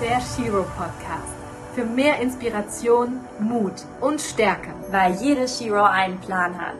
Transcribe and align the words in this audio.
der 0.00 0.20
Shiro 0.20 0.62
Podcast. 0.76 1.34
Für 1.74 1.84
mehr 1.84 2.20
Inspiration, 2.20 3.20
Mut 3.40 3.72
und 4.00 4.20
Stärke. 4.20 4.68
Weil 4.90 5.12
jede 5.14 5.48
Shiro 5.48 5.84
einen 5.84 6.18
Plan 6.18 6.58
hat. 6.60 6.76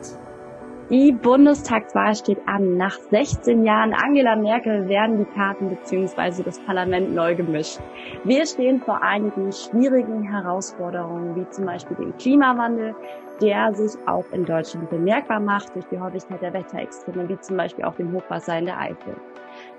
Die 0.91 1.11
Bundestagswahl 1.11 2.15
steht 2.15 2.37
an. 2.47 2.77
Nach 2.77 2.95
16 3.09 3.65
Jahren 3.65 3.93
Angela 3.93 4.35
Merkel 4.35 4.87
werden 4.87 5.17
die 5.17 5.33
Karten 5.33 5.69
bzw. 5.69 6.43
das 6.43 6.59
Parlament 6.59 7.13
neu 7.13 7.35
gemischt. 7.35 7.79
Wir 8.23 8.45
stehen 8.45 8.81
vor 8.81 9.01
einigen 9.01 9.51
schwierigen 9.51 10.23
Herausforderungen, 10.23 11.35
wie 11.35 11.49
zum 11.49 11.65
Beispiel 11.65 11.97
dem 11.97 12.15
Klimawandel, 12.17 12.95
der 13.41 13.73
sich 13.73 13.99
auch 14.07 14.25
in 14.31 14.45
Deutschland 14.45 14.89
bemerkbar 14.89 15.39
macht 15.39 15.73
durch 15.75 15.85
die 15.91 15.99
Häufigkeit 15.99 16.41
der 16.41 16.53
Wetterextreme, 16.53 17.27
wie 17.27 17.39
zum 17.39 17.57
Beispiel 17.57 17.83
auch 17.83 17.95
dem 17.95 18.13
Hochwasser 18.13 18.57
in 18.59 18.65
der 18.65 18.79
Eifel. 18.79 19.15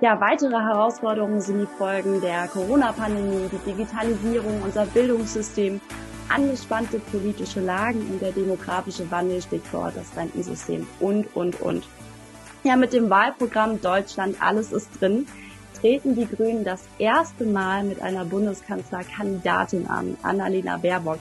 Ja, 0.01 0.21
weitere 0.21 0.53
Herausforderungen 0.53 1.41
sind 1.41 1.61
die 1.61 1.77
Folgen 1.77 2.21
der 2.21 2.47
Corona-Pandemie, 2.49 3.49
die 3.51 3.71
Digitalisierung, 3.71 4.63
unser 4.63 4.87
Bildungssystem, 4.87 5.81
angespannte 6.29 7.01
politische 7.01 7.61
Lagen 7.61 8.01
und 8.11 8.23
der 8.23 8.31
demografische 8.31 9.11
Wandel 9.11 9.43
steht 9.43 9.67
vor 9.67 9.91
das 9.93 10.17
Rentensystem 10.17 10.87
und, 11.01 11.35
und, 11.35 11.61
und. 11.61 11.85
Ja, 12.63 12.77
mit 12.77 12.93
dem 12.93 13.11
Wahlprogramm 13.11 13.81
Deutschland 13.81 14.37
alles 14.41 14.73
ist 14.73 15.01
drin 15.01 15.27
treten 15.81 16.15
die 16.15 16.27
Grünen 16.27 16.65
das 16.65 16.83
erste 16.99 17.45
Mal 17.45 17.85
mit 17.85 18.03
einer 18.03 18.25
Bundeskanzlerkandidatin 18.25 19.87
an, 19.89 20.17
Annalena 20.23 20.77
Baerbock. 20.77 21.19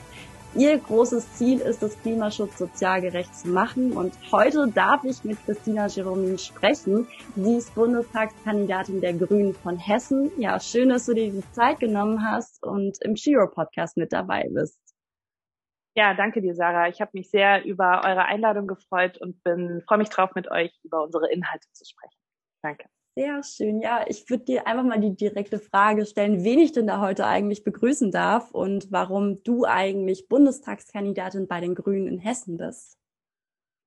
Ihr 0.58 0.76
großes 0.76 1.34
Ziel 1.34 1.60
ist 1.60 1.84
es, 1.84 1.96
Klimaschutz 2.02 2.58
sozial 2.58 3.00
gerecht 3.00 3.32
zu 3.32 3.46
machen. 3.46 3.92
Und 3.92 4.12
heute 4.32 4.66
darf 4.66 5.04
ich 5.04 5.22
mit 5.22 5.38
Christina 5.44 5.86
Jeromin 5.86 6.36
sprechen. 6.36 7.06
Sie 7.36 7.54
ist 7.54 7.72
Bundestagskandidatin 7.76 9.00
der 9.00 9.14
Grünen 9.14 9.54
von 9.54 9.78
Hessen. 9.78 10.32
Ja, 10.36 10.58
schön, 10.58 10.88
dass 10.88 11.06
du 11.06 11.14
dir 11.14 11.30
die 11.30 11.48
Zeit 11.52 11.78
genommen 11.78 12.28
hast 12.28 12.66
und 12.66 12.98
im 13.02 13.14
Shiro 13.14 13.46
Podcast 13.46 13.96
mit 13.96 14.12
dabei 14.12 14.48
bist. 14.52 14.80
Ja, 15.94 16.14
danke 16.14 16.42
dir, 16.42 16.56
Sarah. 16.56 16.88
Ich 16.88 17.00
habe 17.00 17.12
mich 17.14 17.30
sehr 17.30 17.64
über 17.64 18.02
eure 18.04 18.24
Einladung 18.24 18.66
gefreut 18.66 19.16
und 19.18 19.40
bin 19.44 19.80
freue 19.86 19.98
mich 19.98 20.08
drauf, 20.08 20.34
mit 20.34 20.50
euch 20.50 20.76
über 20.82 21.04
unsere 21.04 21.30
Inhalte 21.30 21.68
zu 21.70 21.84
sprechen. 21.84 22.18
Danke. 22.62 22.88
Sehr 23.18 23.42
schön. 23.42 23.80
Ja, 23.80 24.04
ich 24.06 24.30
würde 24.30 24.44
dir 24.44 24.66
einfach 24.68 24.84
mal 24.84 25.00
die 25.00 25.16
direkte 25.16 25.58
Frage 25.58 26.06
stellen, 26.06 26.44
wen 26.44 26.60
ich 26.60 26.70
denn 26.70 26.86
da 26.86 27.00
heute 27.00 27.26
eigentlich 27.26 27.64
begrüßen 27.64 28.12
darf 28.12 28.52
und 28.52 28.92
warum 28.92 29.42
du 29.42 29.64
eigentlich 29.64 30.28
Bundestagskandidatin 30.28 31.48
bei 31.48 31.60
den 31.60 31.74
Grünen 31.74 32.06
in 32.06 32.20
Hessen 32.20 32.58
bist. 32.58 32.96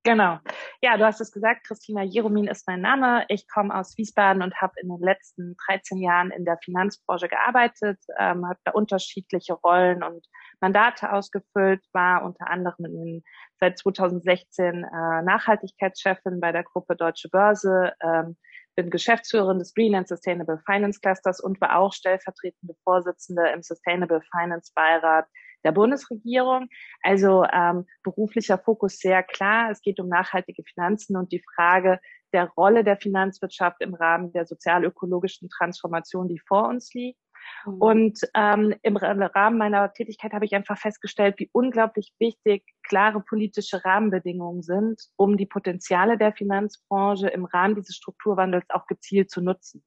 Genau. 0.04 0.38
Ja, 0.82 0.98
du 0.98 1.06
hast 1.06 1.22
es 1.22 1.32
gesagt, 1.32 1.64
Christina 1.66 2.02
Jeromin 2.02 2.46
ist 2.46 2.66
mein 2.66 2.82
Name. 2.82 3.24
Ich 3.28 3.48
komme 3.48 3.74
aus 3.74 3.96
Wiesbaden 3.96 4.42
und 4.42 4.60
habe 4.60 4.74
in 4.82 4.90
den 4.90 5.00
letzten 5.00 5.56
13 5.66 6.02
Jahren 6.02 6.30
in 6.30 6.44
der 6.44 6.58
Finanzbranche 6.62 7.28
gearbeitet, 7.28 8.00
ähm, 8.18 8.46
habe 8.46 8.58
da 8.64 8.72
unterschiedliche 8.72 9.54
Rollen 9.54 10.02
und 10.02 10.26
Mandate 10.60 11.10
ausgefüllt, 11.10 11.82
war 11.94 12.22
unter 12.22 12.50
anderem 12.50 12.84
in, 12.84 13.24
seit 13.60 13.78
2016 13.78 14.84
äh, 14.84 15.22
Nachhaltigkeitschefin 15.22 16.38
bei 16.38 16.52
der 16.52 16.64
Gruppe 16.64 16.96
Deutsche 16.96 17.30
Börse, 17.30 17.94
ähm, 18.02 18.36
bin 18.74 18.90
Geschäftsführerin 18.90 19.58
des 19.58 19.74
Green 19.74 19.94
and 19.94 20.08
Sustainable 20.08 20.60
Finance 20.66 21.00
Clusters 21.00 21.40
und 21.40 21.60
war 21.60 21.78
auch 21.78 21.92
stellvertretende 21.92 22.74
Vorsitzende 22.84 23.48
im 23.50 23.62
Sustainable 23.62 24.22
Finance 24.30 24.72
Beirat 24.74 25.26
der 25.64 25.72
Bundesregierung. 25.72 26.68
Also 27.02 27.44
ähm, 27.52 27.86
beruflicher 28.02 28.58
Fokus 28.58 28.98
sehr 28.98 29.22
klar. 29.22 29.70
Es 29.70 29.80
geht 29.80 30.00
um 30.00 30.08
nachhaltige 30.08 30.62
Finanzen 30.64 31.16
und 31.16 31.32
die 31.32 31.42
Frage 31.54 32.00
der 32.32 32.48
Rolle 32.50 32.82
der 32.82 32.96
Finanzwirtschaft 32.96 33.80
im 33.80 33.94
Rahmen 33.94 34.32
der 34.32 34.46
sozialökologischen 34.46 35.48
Transformation, 35.50 36.28
die 36.28 36.38
vor 36.38 36.68
uns 36.68 36.92
liegt. 36.94 37.21
Mhm. 37.64 37.80
Und 37.80 38.20
ähm, 38.34 38.74
im 38.82 38.96
Rahmen 38.96 39.58
meiner 39.58 39.92
Tätigkeit 39.92 40.32
habe 40.32 40.44
ich 40.44 40.54
einfach 40.54 40.78
festgestellt, 40.78 41.36
wie 41.38 41.50
unglaublich 41.52 42.12
wichtig 42.18 42.64
klare 42.82 43.20
politische 43.20 43.84
Rahmenbedingungen 43.84 44.62
sind, 44.62 45.00
um 45.16 45.36
die 45.36 45.46
Potenziale 45.46 46.18
der 46.18 46.32
Finanzbranche 46.32 47.28
im 47.28 47.44
Rahmen 47.44 47.74
dieses 47.74 47.96
Strukturwandels 47.96 48.66
auch 48.70 48.86
gezielt 48.86 49.30
zu 49.30 49.40
nutzen. 49.40 49.84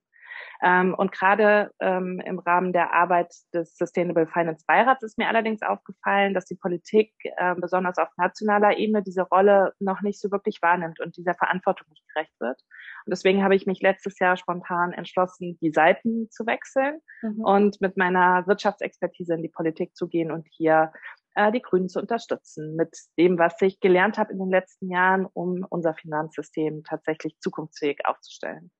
Ähm, 0.62 0.94
und 0.94 1.12
gerade 1.12 1.72
ähm, 1.80 2.22
im 2.25 2.40
Rahmen 2.40 2.74
der 2.74 2.94
Arbeit 2.94 3.34
des 3.53 3.75
Sustainable 3.78 4.28
Finance 4.28 4.63
Beirats 4.68 5.03
ist 5.03 5.18
mir 5.18 5.28
allerdings 5.28 5.62
aufgefallen, 5.62 6.34
dass 6.34 6.46
die 6.46 6.56
Politik 6.56 7.13
äh, 7.24 7.56
besonders 7.56 7.97
auf 7.97 8.09
nationaler 8.18 8.78
Ebene 8.78 9.03
diese 9.03 9.24
Rolle 9.24 9.74
noch 9.80 10.01
nicht 10.01 10.19
so 10.19 10.31
wirklich 10.31 10.62
wahrnimmt 10.62 11.00
und 11.00 11.18
dieser 11.18 11.35
Verantwortung 11.35 11.88
nicht 11.90 12.03
gerecht 12.13 12.34
wird. 12.40 12.59
Und 13.06 13.12
deswegen 13.12 13.44
habe 13.44 13.56
ich 13.56 13.68
mich 13.68 13.82
letztes 13.82 14.18
Jahr 14.20 14.36
spontan 14.36 14.92
entschlossen, 14.92 15.58
die 15.62 15.72
Seiten 15.72 16.30
zu 16.32 16.46
wechseln 16.46 17.02
mhm. 17.22 17.44
und 17.44 17.82
mit 17.82 17.98
meiner 17.98 18.48
Wirtschaftsexpertise 18.48 19.36
in 19.36 19.44
die 19.44 19.50
Politik 19.50 19.96
zu 19.96 20.08
gehen 20.08 20.32
und 20.32 20.48
hier 20.50 20.92
äh, 21.36 21.52
die 21.52 21.62
Grünen 21.62 21.88
zu 21.88 22.00
unterstützen 22.00 22.76
mit 22.76 22.98
dem, 23.18 23.38
was 23.38 23.62
ich 23.62 23.80
gelernt 23.80 24.18
habe 24.18 24.34
in 24.34 24.40
den 24.40 24.50
letzten 24.50 24.90
Jahren, 24.90 25.28
um 25.34 25.66
unser 25.70 25.94
Finanzsystem 25.94 26.84
tatsächlich 26.84 27.38
zukunftsfähig 27.40 28.06
aufzustellen. 28.06 28.72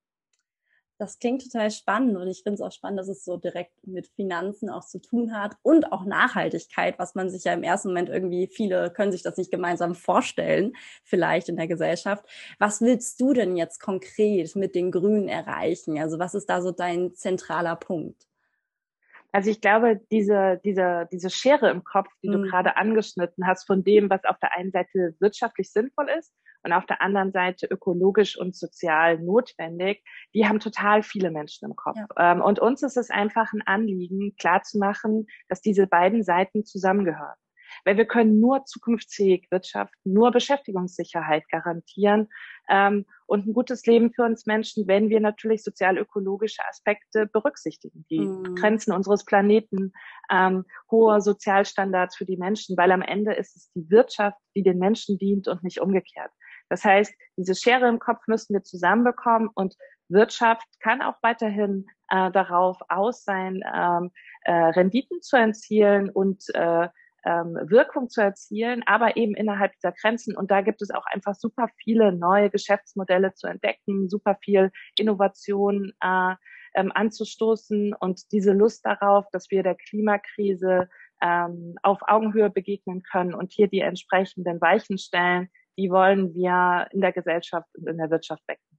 Das 0.97 1.19
klingt 1.19 1.44
total 1.44 1.72
spannend 1.72 2.16
und 2.16 2.28
ich 2.29 2.44
finde 2.44 2.56
es 2.56 2.61
auch 2.61 2.72
spannend, 2.72 3.00
dass 3.00 3.09
es 3.09 3.25
so 3.25 3.35
direkt 3.35 3.85
mit 3.85 4.07
Finanzen 4.07 4.69
auch 4.69 4.85
zu 4.85 5.00
tun 5.01 5.33
hat 5.38 5.57
und 5.61 5.91
auch 5.91 6.06
Nachhaltigkeit, 6.06 6.97
was 7.00 7.16
man 7.16 7.29
sich 7.29 7.44
ja 7.44 7.53
im 7.53 7.63
ersten 7.63 7.89
Moment 7.89 8.07
irgendwie, 8.07 8.47
viele 8.47 8.89
können 8.91 9.11
sich 9.11 9.22
das 9.22 9.35
nicht 9.35 9.51
gemeinsam 9.51 9.94
vorstellen, 9.94 10.73
vielleicht 11.03 11.50
in 11.50 11.57
der 11.57 11.67
Gesellschaft. 11.67 12.25
Was 12.59 12.79
willst 12.79 13.19
du 13.19 13.33
denn 13.33 13.57
jetzt 13.57 13.79
konkret 13.81 14.56
mit 14.56 14.73
den 14.73 14.89
Grünen 14.91 15.28
erreichen? 15.28 16.00
Also 16.00 16.17
was 16.17 16.33
ist 16.33 16.50
da 16.50 16.61
so 16.61 16.72
dein 16.72 17.13
zentraler 17.13 17.75
Punkt? 17.75 18.25
Also 19.35 19.50
ich 19.50 19.59
glaube, 19.59 20.00
diese, 20.13 20.62
diese, 20.63 21.09
diese 21.12 21.29
Schere 21.29 21.69
im 21.69 21.84
Kopf, 21.84 22.07
die 22.23 22.29
mhm. 22.29 22.31
du 22.31 22.41
gerade 22.44 22.78
angeschnitten 22.78 23.46
hast, 23.46 23.68
von 23.68 23.84
dem, 23.84 24.09
was 24.09 24.23
auf 24.23 24.40
der 24.40 24.56
einen 24.56 24.72
Seite 24.72 25.13
wirtschaftlich 25.19 25.73
sinnvoll 25.73 26.07
ist 26.18 26.34
und 26.63 26.72
auf 26.72 26.85
der 26.85 27.01
anderen 27.01 27.34
Seite 27.34 27.68
ökologisch 27.68 28.40
und 28.40 28.56
sozial 28.56 29.19
notwendig, 29.19 30.06
die 30.34 30.47
haben 30.47 30.62
total 30.62 31.03
viele 31.03 31.31
Menschen 31.31 31.69
im 31.69 31.75
Kopf. 31.75 31.97
Ja. 31.97 32.31
Ähm, 32.31 32.41
und 32.41 32.59
uns 32.59 32.81
ist 32.81 32.95
es 32.95 33.09
einfach 33.09 33.51
ein 33.51 33.62
Anliegen, 33.66 34.38
klarzumachen, 34.40 35.28
dass 35.50 35.59
diese 35.59 35.85
beiden 35.85 36.24
Seiten 36.24 36.63
zusammengehören. 36.63 37.35
Weil 37.84 37.97
wir 37.97 38.06
können 38.06 38.40
nur 38.40 38.66
zukunftsfähig 38.66 39.47
wirtschaften, 39.52 40.13
nur 40.13 40.31
Beschäftigungssicherheit 40.31 41.47
garantieren 41.50 42.30
ähm, 42.69 43.06
und 43.28 43.47
ein 43.47 43.53
gutes 43.53 43.86
Leben 43.86 44.13
für 44.13 44.24
uns 44.24 44.46
Menschen, 44.46 44.88
wenn 44.88 45.09
wir 45.09 45.19
natürlich 45.19 45.63
sozial-ökologische 45.63 46.62
Aspekte 46.68 47.25
berücksichtigen, 47.25 48.06
die 48.09 48.19
mhm. 48.19 48.56
Grenzen 48.56 48.94
unseres 48.94 49.25
Planeten, 49.25 49.94
ähm, 50.31 50.66
hohe 50.91 51.22
Sozialstandards 51.22 52.16
für 52.16 52.25
die 52.25 52.38
Menschen, 52.38 52.78
weil 52.78 52.91
am 52.91 53.02
Ende 53.02 53.34
ist 53.34 53.56
es 53.56 53.72
die 53.74 53.90
Wirtschaft, 53.90 54.38
die 54.56 54.63
den 54.63 54.80
Menschen 54.80 55.18
dient 55.18 55.47
und 55.47 55.63
nicht 55.63 55.81
umgekehrt. 55.81 56.31
Das 56.69 56.84
heißt, 56.84 57.13
diese 57.38 57.56
Schere 57.56 57.88
im 57.88 58.00
Kopf 58.00 58.28
müssen 58.28 58.53
wir 58.53 58.63
zusammenbekommen 58.63 59.50
und 59.53 59.75
Wirtschaft 60.09 60.68
kann 60.80 61.02
auch 61.02 61.16
weiterhin 61.22 61.88
äh, 62.09 62.31
darauf 62.31 62.78
aus 62.90 63.24
sein, 63.24 63.62
ähm, 63.74 64.12
äh, 64.42 64.53
Renditen 64.53 65.22
zu 65.22 65.36
erzielen 65.36 66.09
und 66.09 66.44
äh, 66.53 66.88
ähm, 67.25 67.58
Wirkung 67.69 68.09
zu 68.09 68.22
erzielen, 68.22 68.84
aber 68.86 69.18
eben 69.18 69.36
innerhalb 69.36 69.74
dieser 69.74 69.91
Grenzen. 69.91 70.36
Und 70.38 70.52
da 70.52 70.62
gibt 70.62 70.81
es 70.81 70.91
auch 70.91 71.06
einfach 71.08 71.36
super 71.36 71.68
viele 71.84 72.13
neue 72.13 72.50
Geschäftsmodelle 72.50 73.34
zu 73.34 73.47
entdecken, 73.47 74.09
super 74.09 74.38
viel 74.44 74.72
Innovation 74.97 75.91
äh, 76.02 76.36
ähm, 76.75 76.91
anzustoßen 76.94 77.94
und 77.94 78.31
diese 78.31 78.52
Lust 78.52 78.86
darauf, 78.86 79.25
dass 79.31 79.50
wir 79.50 79.63
der 79.63 79.75
Klimakrise 79.75 80.90
ähm, 81.22 81.75
auf 81.81 82.00
Augenhöhe 82.08 82.50
begegnen 82.50 83.02
können 83.02 83.34
und 83.34 83.52
hier 83.52 83.68
die 83.68 83.80
entsprechenden 83.80 84.62
Weichen 84.62 84.97
stellen, 84.97 85.50
die 85.78 85.90
wollen 85.90 86.34
wir 86.34 86.88
in 86.92 87.02
der 87.02 87.13
Gesellschaft 87.13 87.68
und 87.75 87.88
in 87.88 87.97
der 87.97 88.09
Wirtschaft 88.09 88.44
wecken. 88.47 88.75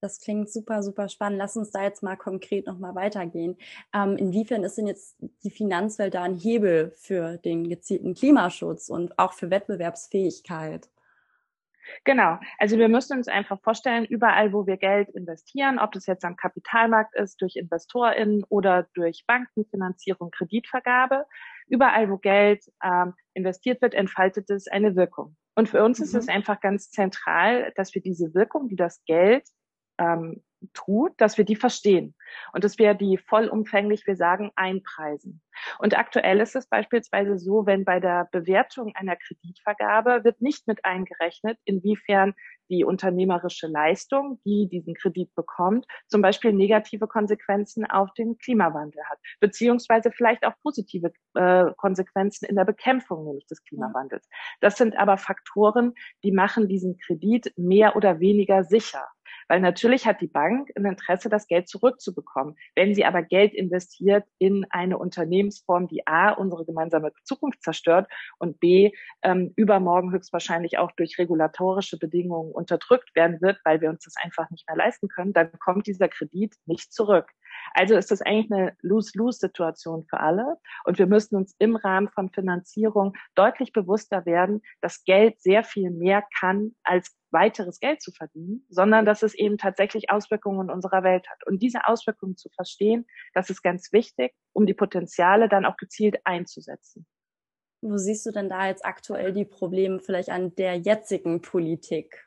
Das 0.00 0.20
klingt 0.20 0.50
super, 0.50 0.82
super 0.82 1.08
spannend. 1.08 1.38
Lass 1.38 1.56
uns 1.56 1.70
da 1.70 1.82
jetzt 1.82 2.02
mal 2.02 2.16
konkret 2.16 2.66
nochmal 2.66 2.94
weitergehen. 2.94 3.56
Ähm, 3.94 4.16
inwiefern 4.16 4.62
ist 4.62 4.76
denn 4.76 4.86
jetzt 4.86 5.16
die 5.42 5.50
Finanzwelt 5.50 6.14
da 6.14 6.22
ein 6.22 6.34
Hebel 6.34 6.92
für 6.96 7.38
den 7.38 7.68
gezielten 7.68 8.14
Klimaschutz 8.14 8.88
und 8.88 9.18
auch 9.18 9.32
für 9.32 9.50
Wettbewerbsfähigkeit? 9.50 10.90
Genau. 12.04 12.38
Also 12.58 12.78
wir 12.78 12.88
müssen 12.88 13.16
uns 13.16 13.28
einfach 13.28 13.60
vorstellen, 13.62 14.04
überall, 14.04 14.52
wo 14.52 14.66
wir 14.66 14.76
Geld 14.76 15.08
investieren, 15.10 15.78
ob 15.78 15.92
das 15.92 16.06
jetzt 16.06 16.24
am 16.24 16.36
Kapitalmarkt 16.36 17.14
ist, 17.14 17.40
durch 17.40 17.56
InvestorInnen 17.56 18.44
oder 18.48 18.88
durch 18.94 19.24
Bankenfinanzierung, 19.26 20.30
Kreditvergabe, 20.30 21.26
überall, 21.68 22.10
wo 22.10 22.18
Geld 22.18 22.64
ähm, 22.82 23.14
investiert 23.34 23.82
wird, 23.82 23.94
entfaltet 23.94 24.50
es 24.50 24.68
eine 24.68 24.96
Wirkung. 24.96 25.36
Und 25.54 25.68
für 25.68 25.82
uns 25.82 25.98
mhm. 25.98 26.04
ist 26.04 26.14
es 26.14 26.28
einfach 26.28 26.60
ganz 26.60 26.90
zentral, 26.90 27.72
dass 27.76 27.94
wir 27.94 28.02
diese 28.02 28.34
Wirkung, 28.34 28.68
die 28.68 28.76
das 28.76 29.02
Geld 29.04 29.48
ähm, 29.98 30.42
tut, 30.72 31.12
dass 31.18 31.38
wir 31.38 31.44
die 31.44 31.56
verstehen 31.56 32.14
und 32.52 32.64
dass 32.64 32.78
wir 32.78 32.94
die 32.94 33.18
vollumfänglich, 33.18 34.06
wir 34.06 34.16
sagen, 34.16 34.50
einpreisen. 34.56 35.42
Und 35.78 35.98
aktuell 35.98 36.40
ist 36.40 36.56
es 36.56 36.66
beispielsweise 36.66 37.38
so, 37.38 37.66
wenn 37.66 37.84
bei 37.84 38.00
der 38.00 38.28
Bewertung 38.30 38.94
einer 38.94 39.16
Kreditvergabe 39.16 40.24
wird 40.24 40.40
nicht 40.40 40.66
mit 40.66 40.84
eingerechnet, 40.84 41.58
inwiefern 41.64 42.34
die 42.68 42.84
unternehmerische 42.84 43.66
Leistung, 43.68 44.40
die 44.44 44.68
diesen 44.68 44.94
Kredit 44.94 45.34
bekommt, 45.34 45.86
zum 46.08 46.22
Beispiel 46.22 46.52
negative 46.52 47.06
Konsequenzen 47.06 47.86
auf 47.86 48.12
den 48.14 48.38
Klimawandel 48.38 49.02
hat, 49.08 49.18
beziehungsweise 49.40 50.10
vielleicht 50.10 50.44
auch 50.44 50.54
positive 50.62 51.12
äh, 51.34 51.66
Konsequenzen 51.76 52.46
in 52.46 52.56
der 52.56 52.64
Bekämpfung 52.64 53.24
nämlich 53.24 53.46
des 53.46 53.62
Klimawandels. 53.64 54.28
Das 54.60 54.76
sind 54.76 54.96
aber 54.98 55.16
Faktoren, 55.16 55.94
die 56.22 56.32
machen 56.32 56.68
diesen 56.68 56.98
Kredit 56.98 57.52
mehr 57.56 57.96
oder 57.96 58.20
weniger 58.20 58.64
sicher. 58.64 59.06
Weil 59.48 59.60
natürlich 59.60 60.06
hat 60.06 60.20
die 60.20 60.26
Bank 60.26 60.70
ein 60.76 60.84
Interesse, 60.84 61.28
das 61.28 61.46
Geld 61.46 61.68
zurückzubekommen. 61.68 62.15
Wenn 62.74 62.94
sie 62.94 63.04
aber 63.04 63.22
Geld 63.22 63.54
investiert 63.54 64.24
in 64.38 64.66
eine 64.70 64.98
Unternehmensform, 64.98 65.88
die 65.88 66.06
A, 66.06 66.30
unsere 66.30 66.64
gemeinsame 66.64 67.12
Zukunft 67.24 67.62
zerstört 67.62 68.08
und 68.38 68.60
B, 68.60 68.92
ähm, 69.22 69.52
übermorgen 69.56 70.12
höchstwahrscheinlich 70.12 70.78
auch 70.78 70.92
durch 70.92 71.18
regulatorische 71.18 71.98
Bedingungen 71.98 72.52
unterdrückt 72.52 73.14
werden 73.14 73.40
wird, 73.40 73.58
weil 73.64 73.80
wir 73.80 73.90
uns 73.90 74.04
das 74.04 74.14
einfach 74.22 74.50
nicht 74.50 74.68
mehr 74.68 74.76
leisten 74.76 75.08
können, 75.08 75.32
dann 75.32 75.50
kommt 75.58 75.86
dieser 75.86 76.08
Kredit 76.08 76.54
nicht 76.66 76.92
zurück. 76.92 77.30
Also 77.74 77.96
ist 77.96 78.10
das 78.10 78.22
eigentlich 78.22 78.50
eine 78.50 78.76
Lose-Lose-Situation 78.82 80.04
für 80.08 80.20
alle. 80.20 80.56
Und 80.84 80.98
wir 80.98 81.06
müssen 81.06 81.36
uns 81.36 81.54
im 81.58 81.76
Rahmen 81.76 82.08
von 82.08 82.30
Finanzierung 82.30 83.14
deutlich 83.34 83.72
bewusster 83.72 84.26
werden, 84.26 84.62
dass 84.80 85.04
Geld 85.04 85.40
sehr 85.40 85.64
viel 85.64 85.90
mehr 85.90 86.24
kann, 86.38 86.74
als 86.82 87.16
weiteres 87.30 87.80
Geld 87.80 88.00
zu 88.00 88.12
verdienen, 88.12 88.64
sondern 88.70 89.04
dass 89.04 89.22
es 89.22 89.34
eben 89.34 89.58
tatsächlich 89.58 90.10
Auswirkungen 90.10 90.68
in 90.68 90.74
unserer 90.74 91.02
Welt 91.02 91.28
hat. 91.28 91.46
Und 91.46 91.62
diese 91.62 91.86
Auswirkungen 91.86 92.36
zu 92.36 92.48
verstehen, 92.50 93.06
das 93.34 93.50
ist 93.50 93.62
ganz 93.62 93.92
wichtig, 93.92 94.34
um 94.52 94.66
die 94.66 94.74
Potenziale 94.74 95.48
dann 95.48 95.66
auch 95.66 95.76
gezielt 95.76 96.16
einzusetzen. 96.24 97.06
Wo 97.82 97.96
siehst 97.98 98.24
du 98.26 98.30
denn 98.30 98.48
da 98.48 98.66
jetzt 98.66 98.84
aktuell 98.84 99.32
die 99.32 99.44
Probleme 99.44 100.00
vielleicht 100.00 100.30
an 100.30 100.54
der 100.54 100.76
jetzigen 100.76 101.42
Politik? 101.42 102.26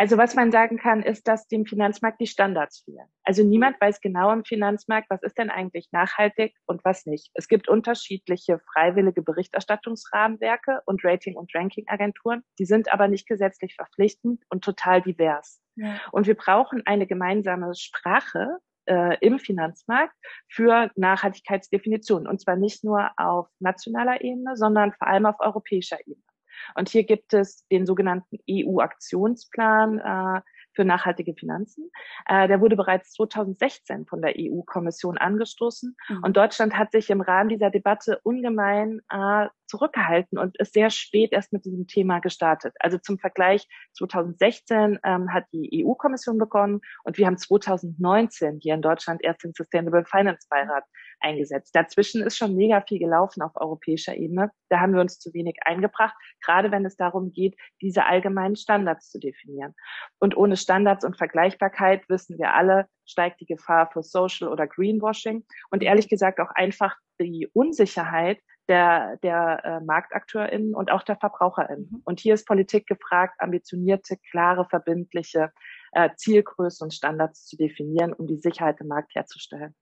Also 0.00 0.16
was 0.16 0.34
man 0.34 0.50
sagen 0.50 0.78
kann, 0.78 1.02
ist, 1.02 1.28
dass 1.28 1.46
dem 1.46 1.66
Finanzmarkt 1.66 2.22
die 2.22 2.26
Standards 2.26 2.80
fehlen. 2.86 3.04
Also 3.22 3.44
niemand 3.44 3.78
weiß 3.82 4.00
genau 4.00 4.32
im 4.32 4.46
Finanzmarkt, 4.46 5.10
was 5.10 5.22
ist 5.22 5.36
denn 5.36 5.50
eigentlich 5.50 5.88
nachhaltig 5.92 6.56
und 6.64 6.82
was 6.86 7.04
nicht. 7.04 7.30
Es 7.34 7.48
gibt 7.48 7.68
unterschiedliche 7.68 8.60
freiwillige 8.72 9.20
Berichterstattungsrahmenwerke 9.20 10.80
und 10.86 11.04
Rating- 11.04 11.36
und 11.36 11.54
Ranking-Agenturen. 11.54 12.42
Die 12.58 12.64
sind 12.64 12.90
aber 12.90 13.08
nicht 13.08 13.28
gesetzlich 13.28 13.74
verpflichtend 13.74 14.42
und 14.48 14.64
total 14.64 15.02
divers. 15.02 15.60
Ja. 15.76 16.00
Und 16.12 16.26
wir 16.26 16.34
brauchen 16.34 16.80
eine 16.86 17.06
gemeinsame 17.06 17.74
Sprache, 17.74 18.56
äh, 18.86 19.18
im 19.20 19.38
Finanzmarkt 19.38 20.14
für 20.48 20.90
Nachhaltigkeitsdefinitionen. 20.96 22.26
Und 22.26 22.40
zwar 22.40 22.56
nicht 22.56 22.84
nur 22.84 23.10
auf 23.18 23.48
nationaler 23.58 24.24
Ebene, 24.24 24.56
sondern 24.56 24.92
vor 24.94 25.08
allem 25.08 25.26
auf 25.26 25.36
europäischer 25.40 26.00
Ebene. 26.06 26.29
Und 26.74 26.88
hier 26.88 27.04
gibt 27.04 27.34
es 27.34 27.66
den 27.68 27.86
sogenannten 27.86 28.38
EU-Aktionsplan 28.48 29.98
äh, 29.98 30.40
für 30.72 30.84
nachhaltige 30.84 31.34
Finanzen. 31.34 31.90
Äh, 32.26 32.48
der 32.48 32.60
wurde 32.60 32.76
bereits 32.76 33.12
2016 33.12 34.06
von 34.06 34.22
der 34.22 34.34
EU-Kommission 34.38 35.18
angestoßen. 35.18 35.96
Mhm. 36.08 36.24
Und 36.24 36.36
Deutschland 36.36 36.76
hat 36.76 36.92
sich 36.92 37.10
im 37.10 37.20
Rahmen 37.20 37.48
dieser 37.48 37.70
Debatte 37.70 38.20
ungemein 38.22 39.00
äh, 39.10 39.48
zurückgehalten 39.66 40.38
und 40.38 40.58
ist 40.58 40.74
sehr 40.74 40.90
spät 40.90 41.32
erst 41.32 41.52
mit 41.52 41.64
diesem 41.64 41.86
Thema 41.86 42.20
gestartet. 42.20 42.74
Also 42.80 42.98
zum 42.98 43.18
Vergleich, 43.18 43.66
2016 43.94 44.98
ähm, 45.04 45.32
hat 45.32 45.44
die 45.52 45.84
EU-Kommission 45.84 46.38
begonnen 46.38 46.80
und 47.04 47.18
wir 47.18 47.26
haben 47.26 47.38
2019 47.38 48.58
hier 48.60 48.74
in 48.74 48.82
Deutschland 48.82 49.22
erst 49.22 49.44
den 49.44 49.52
Sustainable 49.52 50.04
Finance 50.04 50.46
Beirat 50.48 50.84
eingesetzt. 51.20 51.74
Dazwischen 51.74 52.22
ist 52.22 52.36
schon 52.36 52.56
mega 52.56 52.80
viel 52.80 52.98
gelaufen 52.98 53.42
auf 53.42 53.52
europäischer 53.54 54.16
Ebene. 54.16 54.50
Da 54.68 54.80
haben 54.80 54.94
wir 54.94 55.00
uns 55.00 55.18
zu 55.18 55.32
wenig 55.34 55.56
eingebracht, 55.64 56.14
gerade 56.44 56.70
wenn 56.70 56.84
es 56.84 56.96
darum 56.96 57.32
geht, 57.32 57.56
diese 57.80 58.06
allgemeinen 58.06 58.56
Standards 58.56 59.10
zu 59.10 59.18
definieren. 59.18 59.74
Und 60.18 60.36
ohne 60.36 60.56
Standards 60.56 61.04
und 61.04 61.16
Vergleichbarkeit 61.16 62.08
wissen 62.08 62.38
wir 62.38 62.54
alle, 62.54 62.86
steigt 63.04 63.40
die 63.40 63.46
Gefahr 63.46 63.90
für 63.92 64.02
Social 64.02 64.48
oder 64.48 64.66
Greenwashing 64.66 65.44
und 65.70 65.82
ehrlich 65.82 66.08
gesagt 66.08 66.40
auch 66.40 66.50
einfach 66.54 66.96
die 67.20 67.48
Unsicherheit 67.52 68.40
der, 68.70 69.16
der 69.24 69.64
äh, 69.64 69.84
MarktakteurInnen 69.84 70.74
und 70.74 70.92
auch 70.92 71.02
der 71.02 71.16
VerbraucherInnen. 71.16 71.88
Mhm. 71.90 72.02
Und 72.04 72.20
hier 72.20 72.34
ist 72.34 72.46
Politik 72.46 72.86
gefragt, 72.86 73.34
ambitionierte, 73.38 74.16
klare, 74.30 74.64
verbindliche 74.64 75.50
äh, 75.92 76.10
Zielgrößen 76.16 76.84
und 76.84 76.94
Standards 76.94 77.46
zu 77.46 77.56
definieren, 77.56 78.12
um 78.12 78.28
die 78.28 78.38
Sicherheit 78.38 78.80
im 78.80 78.86
Markt 78.86 79.14
herzustellen. 79.16 79.74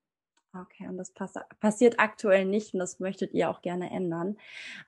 Okay, 0.54 0.88
und 0.88 0.96
das 0.96 1.12
pass 1.12 1.34
passiert 1.60 2.00
aktuell 2.00 2.46
nicht 2.46 2.72
und 2.72 2.80
das 2.80 3.00
möchtet 3.00 3.34
ihr 3.34 3.50
auch 3.50 3.60
gerne 3.60 3.90
ändern. 3.90 4.38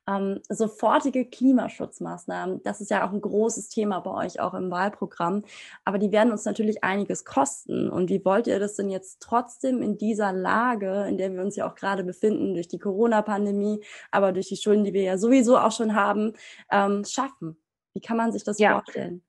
Ähm, 0.08 0.40
sofortige 0.48 1.26
Klimaschutzmaßnahmen, 1.26 2.62
das 2.62 2.80
ist 2.80 2.90
ja 2.90 3.06
auch 3.06 3.12
ein 3.12 3.20
großes 3.20 3.68
Thema 3.68 4.00
bei 4.00 4.10
euch 4.10 4.40
auch 4.40 4.54
im 4.54 4.70
Wahlprogramm, 4.70 5.44
aber 5.84 5.98
die 5.98 6.12
werden 6.12 6.32
uns 6.32 6.46
natürlich 6.46 6.82
einiges 6.82 7.26
kosten. 7.26 7.90
Und 7.90 8.08
wie 8.08 8.24
wollt 8.24 8.46
ihr 8.46 8.58
das 8.58 8.76
denn 8.76 8.88
jetzt 8.88 9.20
trotzdem 9.20 9.82
in 9.82 9.98
dieser 9.98 10.32
Lage, 10.32 11.04
in 11.06 11.18
der 11.18 11.30
wir 11.34 11.42
uns 11.42 11.56
ja 11.56 11.70
auch 11.70 11.74
gerade 11.74 12.04
befinden, 12.04 12.54
durch 12.54 12.68
die 12.68 12.78
Corona-Pandemie, 12.78 13.84
aber 14.10 14.32
durch 14.32 14.48
die 14.48 14.56
Schulden, 14.56 14.84
die 14.84 14.94
wir 14.94 15.02
ja 15.02 15.18
sowieso 15.18 15.58
auch 15.58 15.72
schon 15.72 15.94
haben, 15.94 16.32
ähm, 16.72 17.04
schaffen? 17.04 17.62
Wie 17.92 18.00
kann 18.00 18.16
man 18.16 18.32
sich 18.32 18.44
das 18.44 18.58
ja. 18.58 18.72
vorstellen? 18.72 19.22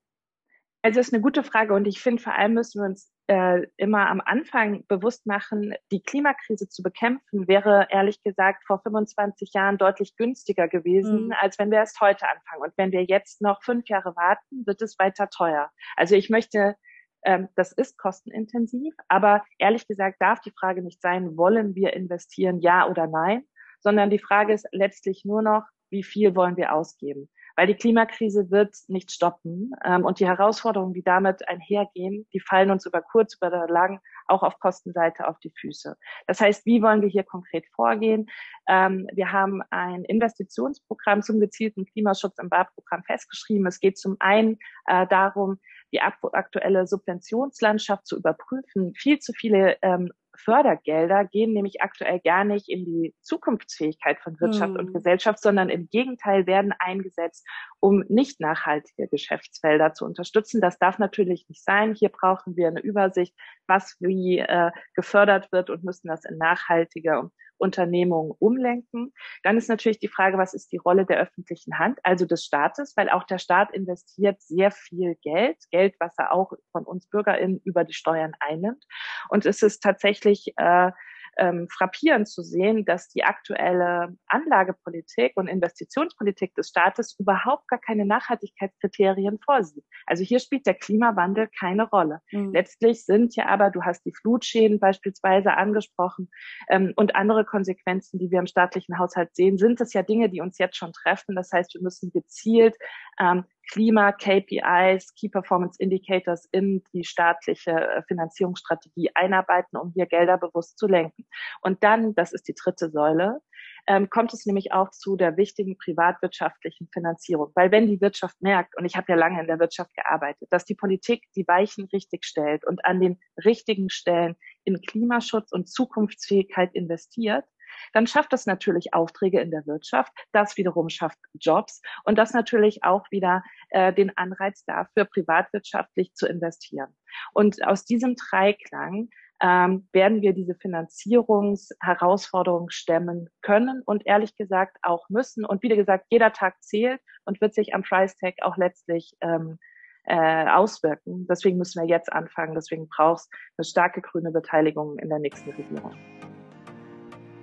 Also 0.80 0.98
das 0.98 1.08
ist 1.08 1.12
eine 1.12 1.22
gute 1.22 1.44
Frage 1.44 1.74
und 1.74 1.86
ich 1.86 2.00
finde, 2.00 2.22
vor 2.22 2.34
allem 2.34 2.54
müssen 2.54 2.80
wir 2.80 2.86
uns 2.86 3.12
äh, 3.28 3.66
immer 3.76 4.08
am 4.08 4.20
Anfang 4.20 4.84
bewusst 4.88 5.26
machen, 5.26 5.74
die 5.90 6.02
Klimakrise 6.02 6.68
zu 6.68 6.82
bekämpfen, 6.82 7.46
wäre 7.48 7.86
ehrlich 7.90 8.22
gesagt 8.22 8.64
vor 8.66 8.80
25 8.80 9.52
Jahren 9.54 9.78
deutlich 9.78 10.16
günstiger 10.16 10.68
gewesen, 10.68 11.26
mhm. 11.26 11.34
als 11.40 11.58
wenn 11.58 11.70
wir 11.70 11.78
erst 11.78 12.00
heute 12.00 12.26
anfangen. 12.28 12.62
Und 12.62 12.72
wenn 12.76 12.92
wir 12.92 13.04
jetzt 13.04 13.40
noch 13.40 13.62
fünf 13.62 13.88
Jahre 13.88 14.16
warten, 14.16 14.66
wird 14.66 14.82
es 14.82 14.98
weiter 14.98 15.28
teuer. 15.28 15.70
Also 15.96 16.14
ich 16.16 16.30
möchte 16.30 16.76
ähm, 17.24 17.48
das 17.54 17.72
ist 17.72 17.98
kostenintensiv, 17.98 18.94
aber 19.08 19.44
ehrlich 19.58 19.86
gesagt 19.86 20.16
darf 20.20 20.40
die 20.40 20.52
Frage 20.58 20.82
nicht 20.82 21.00
sein, 21.00 21.36
wollen 21.36 21.74
wir 21.74 21.92
investieren, 21.92 22.60
ja 22.60 22.88
oder 22.88 23.06
nein, 23.06 23.44
sondern 23.80 24.10
die 24.10 24.18
Frage 24.18 24.52
ist 24.52 24.66
letztlich 24.72 25.24
nur 25.24 25.42
noch, 25.42 25.62
wie 25.90 26.02
viel 26.02 26.34
wollen 26.34 26.56
wir 26.56 26.74
ausgeben? 26.74 27.28
Weil 27.56 27.66
die 27.66 27.74
Klimakrise 27.74 28.50
wird 28.50 28.76
nicht 28.88 29.12
stoppen 29.12 29.72
ähm, 29.84 30.04
und 30.04 30.20
die 30.20 30.26
Herausforderungen, 30.26 30.94
die 30.94 31.02
damit 31.02 31.48
einhergehen, 31.48 32.26
die 32.32 32.40
fallen 32.40 32.70
uns 32.70 32.86
über 32.86 33.02
kurz, 33.02 33.36
über 33.36 33.66
lang 33.68 34.00
auch 34.26 34.42
auf 34.42 34.58
Kostenseite 34.58 35.28
auf 35.28 35.38
die 35.40 35.50
Füße. 35.50 35.96
Das 36.26 36.40
heißt, 36.40 36.64
wie 36.66 36.82
wollen 36.82 37.02
wir 37.02 37.08
hier 37.08 37.24
konkret 37.24 37.66
vorgehen? 37.74 38.26
Ähm, 38.68 39.08
wir 39.12 39.32
haben 39.32 39.62
ein 39.70 40.04
Investitionsprogramm 40.04 41.22
zum 41.22 41.40
gezielten 41.40 41.84
Klimaschutz 41.84 42.38
im 42.38 42.48
Barprogramm 42.48 43.02
festgeschrieben. 43.04 43.66
Es 43.66 43.80
geht 43.80 43.98
zum 43.98 44.16
einen 44.20 44.58
äh, 44.86 45.06
darum, 45.06 45.58
die 45.92 46.00
aktuelle 46.00 46.86
Subventionslandschaft 46.86 48.06
zu 48.06 48.16
überprüfen. 48.16 48.94
Viel 48.94 49.18
zu 49.18 49.32
viele 49.32 49.76
ähm, 49.82 50.10
Fördergelder 50.44 51.24
gehen 51.24 51.52
nämlich 51.52 51.80
aktuell 51.82 52.20
gar 52.20 52.44
nicht 52.44 52.68
in 52.68 52.84
die 52.84 53.14
Zukunftsfähigkeit 53.20 54.20
von 54.20 54.38
Wirtschaft 54.40 54.74
hm. 54.74 54.76
und 54.76 54.92
Gesellschaft, 54.92 55.40
sondern 55.40 55.68
im 55.68 55.88
Gegenteil 55.88 56.46
werden 56.46 56.72
eingesetzt, 56.78 57.46
um 57.80 58.04
nicht 58.08 58.40
nachhaltige 58.40 59.08
Geschäftsfelder 59.08 59.94
zu 59.94 60.04
unterstützen. 60.04 60.60
Das 60.60 60.78
darf 60.78 60.98
natürlich 60.98 61.48
nicht 61.48 61.64
sein. 61.64 61.94
Hier 61.94 62.08
brauchen 62.08 62.56
wir 62.56 62.68
eine 62.68 62.80
Übersicht, 62.80 63.34
was 63.66 63.96
wie 64.00 64.38
äh, 64.38 64.70
gefördert 64.94 65.50
wird 65.52 65.70
und 65.70 65.84
müssen 65.84 66.08
das 66.08 66.24
in 66.24 66.38
nachhaltige 66.38 67.30
Unternehmungen 67.62 68.32
umlenken. 68.38 69.12
Dann 69.44 69.56
ist 69.56 69.68
natürlich 69.68 70.00
die 70.00 70.08
Frage, 70.08 70.36
was 70.36 70.52
ist 70.52 70.72
die 70.72 70.78
Rolle 70.78 71.06
der 71.06 71.18
öffentlichen 71.18 71.78
Hand, 71.78 72.00
also 72.02 72.26
des 72.26 72.44
Staates, 72.44 72.94
weil 72.96 73.08
auch 73.08 73.24
der 73.24 73.38
Staat 73.38 73.72
investiert 73.72 74.42
sehr 74.42 74.72
viel 74.72 75.14
Geld, 75.22 75.58
Geld, 75.70 75.94
was 76.00 76.12
er 76.18 76.32
auch 76.32 76.52
von 76.72 76.84
uns 76.84 77.06
BürgerInnen 77.06 77.60
über 77.64 77.84
die 77.84 77.94
Steuern 77.94 78.32
einnimmt. 78.40 78.84
Und 79.28 79.46
es 79.46 79.62
ist 79.62 79.82
tatsächlich 79.82 80.52
äh, 80.56 80.90
ähm, 81.36 81.68
frappierend 81.70 82.28
zu 82.28 82.42
sehen, 82.42 82.84
dass 82.84 83.08
die 83.08 83.24
aktuelle 83.24 84.16
Anlagepolitik 84.26 85.32
und 85.36 85.48
Investitionspolitik 85.48 86.54
des 86.54 86.68
Staates 86.68 87.16
überhaupt 87.18 87.68
gar 87.68 87.78
keine 87.78 88.04
Nachhaltigkeitskriterien 88.04 89.38
vorsieht. 89.44 89.84
Also 90.06 90.24
hier 90.24 90.40
spielt 90.40 90.66
der 90.66 90.74
Klimawandel 90.74 91.48
keine 91.58 91.88
Rolle. 91.88 92.20
Mhm. 92.30 92.52
Letztlich 92.52 93.04
sind 93.04 93.34
ja 93.36 93.46
aber, 93.46 93.70
du 93.70 93.82
hast 93.82 94.04
die 94.04 94.12
Flutschäden 94.12 94.78
beispielsweise 94.78 95.54
angesprochen 95.54 96.30
ähm, 96.68 96.92
und 96.96 97.16
andere 97.16 97.44
Konsequenzen, 97.44 98.18
die 98.18 98.30
wir 98.30 98.38
im 98.38 98.46
staatlichen 98.46 98.98
Haushalt 98.98 99.34
sehen, 99.34 99.58
sind 99.58 99.80
es 99.80 99.92
ja 99.92 100.02
Dinge, 100.02 100.28
die 100.28 100.40
uns 100.40 100.58
jetzt 100.58 100.76
schon 100.76 100.92
treffen. 100.92 101.34
Das 101.34 101.50
heißt, 101.52 101.74
wir 101.74 101.82
müssen 101.82 102.10
gezielt 102.12 102.76
ähm, 103.18 103.44
Klima-KPIs, 103.70 105.14
Key 105.14 105.28
Performance 105.28 105.76
Indicators 105.78 106.48
in 106.52 106.82
die 106.92 107.04
staatliche 107.04 107.70
äh, 107.70 108.02
Finanzierungsstrategie 108.08 109.10
einarbeiten, 109.14 109.78
um 109.78 109.92
hier 109.94 110.06
Gelder 110.06 110.38
bewusst 110.38 110.78
zu 110.78 110.86
lenken. 110.86 111.26
Und 111.60 111.82
dann, 111.84 112.14
das 112.14 112.32
ist 112.32 112.48
die 112.48 112.54
dritte 112.54 112.90
Säule, 112.90 113.40
ähm, 113.86 114.10
kommt 114.10 114.32
es 114.32 114.46
nämlich 114.46 114.72
auch 114.72 114.90
zu 114.90 115.16
der 115.16 115.36
wichtigen 115.36 115.76
privatwirtschaftlichen 115.76 116.88
Finanzierung. 116.92 117.50
Weil 117.54 117.70
wenn 117.70 117.86
die 117.86 118.00
Wirtschaft 118.00 118.40
merkt, 118.40 118.76
und 118.76 118.84
ich 118.84 118.96
habe 118.96 119.06
ja 119.10 119.16
lange 119.16 119.40
in 119.40 119.46
der 119.46 119.58
Wirtschaft 119.58 119.94
gearbeitet, 119.94 120.48
dass 120.50 120.64
die 120.64 120.74
Politik 120.74 121.24
die 121.34 121.46
Weichen 121.46 121.88
richtig 121.92 122.24
stellt 122.24 122.64
und 122.64 122.84
an 122.84 123.00
den 123.00 123.18
richtigen 123.44 123.90
Stellen 123.90 124.36
in 124.64 124.80
Klimaschutz 124.80 125.52
und 125.52 125.68
Zukunftsfähigkeit 125.68 126.74
investiert, 126.74 127.44
dann 127.92 128.06
schafft 128.06 128.32
das 128.32 128.46
natürlich 128.46 128.94
Aufträge 128.94 129.40
in 129.40 129.50
der 129.50 129.66
Wirtschaft. 129.66 130.12
Das 130.32 130.56
wiederum 130.56 130.88
schafft 130.88 131.18
Jobs 131.34 131.82
und 132.04 132.18
das 132.18 132.32
natürlich 132.32 132.84
auch 132.84 133.10
wieder 133.10 133.42
äh, 133.70 133.92
den 133.92 134.16
Anreiz 134.16 134.64
dafür, 134.64 135.04
privatwirtschaftlich 135.04 136.14
zu 136.14 136.26
investieren. 136.26 136.94
Und 137.32 137.66
aus 137.66 137.84
diesem 137.84 138.16
Dreiklang 138.16 139.08
ähm, 139.42 139.88
werden 139.92 140.22
wir 140.22 140.32
diese 140.32 140.54
Finanzierungsherausforderung 140.54 142.70
stemmen 142.70 143.28
können 143.42 143.82
und 143.84 144.06
ehrlich 144.06 144.36
gesagt 144.36 144.78
auch 144.82 145.08
müssen. 145.08 145.44
Und 145.44 145.62
wie 145.62 145.68
gesagt, 145.68 146.06
jeder 146.10 146.32
Tag 146.32 146.62
zählt 146.62 147.00
und 147.24 147.40
wird 147.40 147.54
sich 147.54 147.74
am 147.74 147.82
Price 147.82 148.16
Tag 148.16 148.36
auch 148.42 148.56
letztlich 148.56 149.16
ähm, 149.20 149.58
äh, 150.04 150.48
auswirken. 150.48 151.26
Deswegen 151.28 151.58
müssen 151.58 151.82
wir 151.82 151.88
jetzt 151.88 152.12
anfangen. 152.12 152.54
Deswegen 152.54 152.88
braucht 152.88 153.22
es 153.22 153.28
eine 153.56 153.64
starke 153.64 154.00
grüne 154.00 154.30
Beteiligung 154.30 154.96
in 154.98 155.08
der 155.08 155.18
nächsten 155.18 155.50
Regierung. 155.50 155.96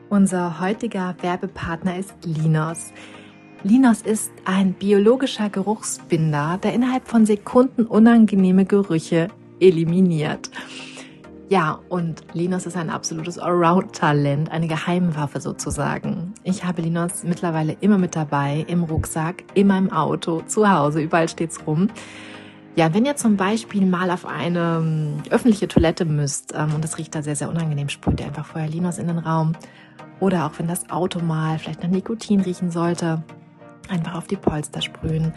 Unser 0.10 0.60
heutiger 0.60 1.16
Werbepartner 1.22 2.00
ist 2.00 2.16
Linos. 2.26 2.92
Linos 3.62 4.02
ist 4.02 4.32
ein 4.44 4.74
biologischer 4.74 5.52
Geruchsbinder, 5.52 6.60
der 6.64 6.74
innerhalb 6.74 7.08
von 7.08 7.28
Sekunden 7.28 7.86
unangenehme 7.86 8.66
Gerüche 8.66 9.28
eliminiert. 9.60 10.50
Ja, 11.48 11.80
und 11.90 12.24
Linos 12.34 12.66
ist 12.66 12.76
ein 12.76 12.90
absolutes 12.90 13.38
Allround-Talent, 13.38 14.50
eine 14.52 14.68
Geheimwaffe 14.68 15.42
sozusagen. 15.42 16.34
Ich 16.44 16.64
habe 16.64 16.82
Linos 16.82 17.24
mittlerweile 17.24 17.78
immer 17.80 18.00
mit 18.00 18.16
dabei, 18.16 18.66
im 18.68 18.86
Rucksack, 18.86 19.44
immer 19.54 19.78
im 19.78 19.92
Auto, 19.92 20.42
zu 20.42 20.68
Hause, 20.68 21.02
überall 21.02 21.30
steht's 21.30 21.68
rum. 21.68 21.88
Ja, 22.76 22.94
wenn 22.94 23.06
ihr 23.06 23.16
zum 23.16 23.36
Beispiel 23.36 23.86
mal 23.86 24.10
auf 24.12 24.26
eine 24.26 24.78
ähm, 24.82 25.24
öffentliche 25.30 25.68
Toilette 25.68 26.06
müsst 26.06 26.54
ähm, 26.56 26.74
und 26.76 26.86
es 26.86 26.98
riecht 26.98 27.14
da 27.16 27.22
sehr, 27.22 27.36
sehr 27.36 27.50
unangenehm, 27.50 27.90
sprüht 27.90 28.20
ihr 28.20 28.28
einfach 28.28 28.46
vorher 28.46 28.70
Linos 28.70 28.98
in 28.98 29.08
den 29.08 29.18
Raum 29.18 29.54
oder 30.20 30.46
auch 30.46 30.52
wenn 30.58 30.68
das 30.68 30.90
Auto 30.90 31.20
mal 31.20 31.60
vielleicht 31.60 31.82
nach 31.82 31.90
Nikotin 31.90 32.42
riechen 32.42 32.72
sollte, 32.72 33.24
einfach 33.90 34.16
auf 34.16 34.28
die 34.28 34.36
Polster 34.36 34.82
sprühen. 34.82 35.34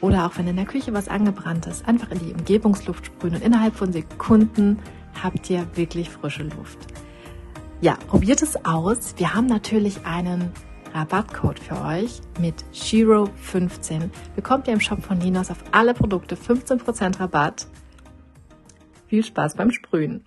Oder 0.00 0.26
auch 0.26 0.36
wenn 0.36 0.46
in 0.46 0.56
der 0.56 0.66
Küche 0.66 0.92
was 0.92 1.08
angebrannt 1.08 1.66
ist, 1.66 1.88
einfach 1.88 2.10
in 2.10 2.18
die 2.18 2.32
Umgebungsluft 2.32 3.06
sprühen 3.06 3.34
und 3.34 3.42
innerhalb 3.42 3.74
von 3.74 3.92
Sekunden 3.92 4.78
habt 5.22 5.48
ihr 5.48 5.66
wirklich 5.74 6.10
frische 6.10 6.42
Luft. 6.42 6.78
Ja, 7.80 7.96
probiert 8.06 8.42
es 8.42 8.64
aus. 8.64 9.14
Wir 9.16 9.34
haben 9.34 9.46
natürlich 9.46 10.04
einen 10.04 10.52
Rabattcode 10.96 11.60
für 11.60 11.78
euch 11.82 12.22
mit 12.40 12.64
Shiro15. 12.72 14.08
Bekommt 14.34 14.66
ihr 14.66 14.72
im 14.72 14.80
Shop 14.80 15.02
von 15.04 15.20
Linos 15.20 15.50
auf 15.50 15.62
alle 15.70 15.92
Produkte 15.92 16.36
15% 16.36 17.20
Rabatt. 17.20 17.66
Viel 19.06 19.22
Spaß 19.22 19.56
beim 19.56 19.72
Sprühen. 19.72 20.24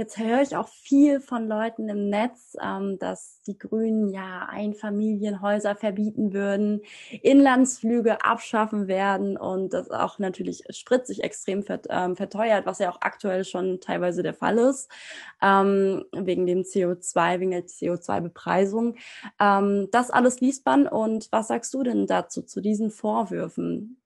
Jetzt 0.00 0.16
höre 0.16 0.42
ich 0.42 0.54
auch 0.54 0.68
viel 0.68 1.18
von 1.18 1.48
Leuten 1.48 1.88
im 1.88 2.08
Netz, 2.08 2.56
ähm, 2.62 3.00
dass 3.00 3.42
die 3.48 3.58
Grünen 3.58 4.08
ja 4.10 4.46
Einfamilienhäuser 4.48 5.74
verbieten 5.74 6.32
würden, 6.32 6.82
Inlandsflüge 7.20 8.24
abschaffen 8.24 8.86
werden 8.86 9.36
und 9.36 9.72
das 9.72 9.90
auch 9.90 10.20
natürlich 10.20 10.62
spritzig 10.70 11.24
extrem 11.24 11.64
vert, 11.64 11.88
ähm, 11.90 12.14
verteuert, 12.14 12.64
was 12.64 12.78
ja 12.78 12.92
auch 12.92 13.00
aktuell 13.00 13.44
schon 13.44 13.80
teilweise 13.80 14.22
der 14.22 14.34
Fall 14.34 14.58
ist, 14.58 14.88
ähm, 15.42 16.04
wegen 16.12 16.46
dem 16.46 16.62
CO2, 16.62 17.40
wegen 17.40 17.50
der 17.50 17.66
CO2-Bepreisung. 17.66 18.94
Ähm, 19.40 19.88
das 19.90 20.12
alles 20.12 20.40
liest 20.40 20.64
man 20.64 20.86
und 20.86 21.26
was 21.32 21.48
sagst 21.48 21.74
du 21.74 21.82
denn 21.82 22.06
dazu, 22.06 22.42
zu 22.42 22.60
diesen 22.60 22.92
Vorwürfen? 22.92 23.96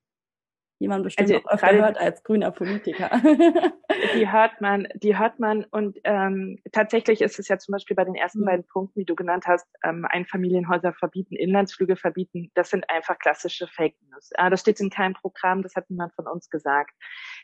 Die 0.83 0.89
man 0.89 1.03
bestimmt 1.03 1.31
also, 1.31 1.47
auch 1.47 1.53
öfter 1.53 1.73
hört 1.73 1.99
als 1.99 2.25
grüner 2.25 2.51
Politiker. 2.51 3.09
die 4.17 4.31
hört 4.31 4.61
man, 4.61 4.89
die 4.95 5.17
hört 5.17 5.39
man 5.39 5.65
und 5.65 5.99
ähm, 6.03 6.59
tatsächlich 6.73 7.23
ist 7.23 7.39
es 7.39 7.47
ja 7.49 7.59
zum 7.59 7.73
Beispiel 7.73 7.95
bei 7.95 8.05
den 8.05 8.17
ersten 8.17 8.41
mhm. 8.41 8.47
beiden 8.47 8.67
Punkten, 8.67 8.99
die 9.01 9.07
du 9.07 9.15
genannt 9.15 9.45
hast, 9.47 9.67
ähm, 9.85 10.05
Einfamilienhäuser 10.05 10.93
verbieten, 10.93 11.37
Inlandsflüge 11.37 11.97
verbieten, 11.97 12.51
das 12.55 12.71
sind 12.71 12.91
einfach 12.91 13.19
klassische 13.19 13.69
Fake 13.69 13.95
News. 14.11 14.31
Äh, 14.35 14.51
das 14.51 14.61
steht 14.61 14.81
in 14.81 14.91
keinem 14.91 15.15
Programm, 15.15 15.62
das 15.62 15.77
hat 15.77 15.89
niemand 15.89 16.12
von 16.15 16.27
uns 16.27 16.51
gesagt. 16.51 16.91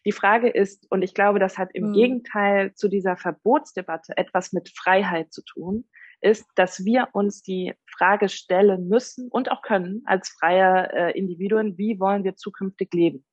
Die 0.04 0.12
Frage 0.12 0.48
ist, 0.48 0.90
und 0.90 1.02
ich 1.02 1.14
glaube, 1.14 1.38
das 1.38 1.58
hat 1.58 1.70
im 1.74 1.90
mhm. 1.90 1.92
Gegenteil 1.92 2.74
zu 2.74 2.88
dieser 2.88 3.16
Verbotsdebatte 3.16 4.16
etwas 4.16 4.52
mit 4.52 4.68
Freiheit 4.76 5.32
zu 5.32 5.42
tun, 5.44 5.84
ist, 6.20 6.46
dass 6.56 6.84
wir 6.84 7.08
uns 7.12 7.42
die 7.42 7.74
Frage 7.86 8.28
stellen 8.28 8.88
müssen 8.88 9.28
und 9.28 9.50
auch 9.50 9.62
können 9.62 10.02
als 10.06 10.28
freie 10.30 10.92
äh, 10.92 11.18
Individuen, 11.18 11.78
wie 11.78 12.00
wollen 12.00 12.24
wir 12.24 12.36
zukünftig 12.36 12.92
leben? 12.92 13.24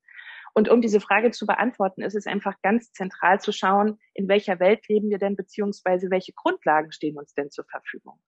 Und 0.56 0.70
um 0.70 0.80
diese 0.80 1.00
Frage 1.00 1.32
zu 1.32 1.44
beantworten, 1.44 2.00
ist 2.00 2.14
es 2.14 2.26
einfach 2.26 2.54
ganz 2.62 2.90
zentral 2.92 3.38
zu 3.40 3.52
schauen, 3.52 3.98
in 4.14 4.26
welcher 4.26 4.58
Welt 4.58 4.88
leben 4.88 5.10
wir 5.10 5.18
denn, 5.18 5.36
beziehungsweise 5.36 6.10
welche 6.10 6.32
Grundlagen 6.32 6.92
stehen 6.92 7.18
uns 7.18 7.34
denn 7.34 7.50
zur 7.50 7.66
Verfügung. 7.66 8.18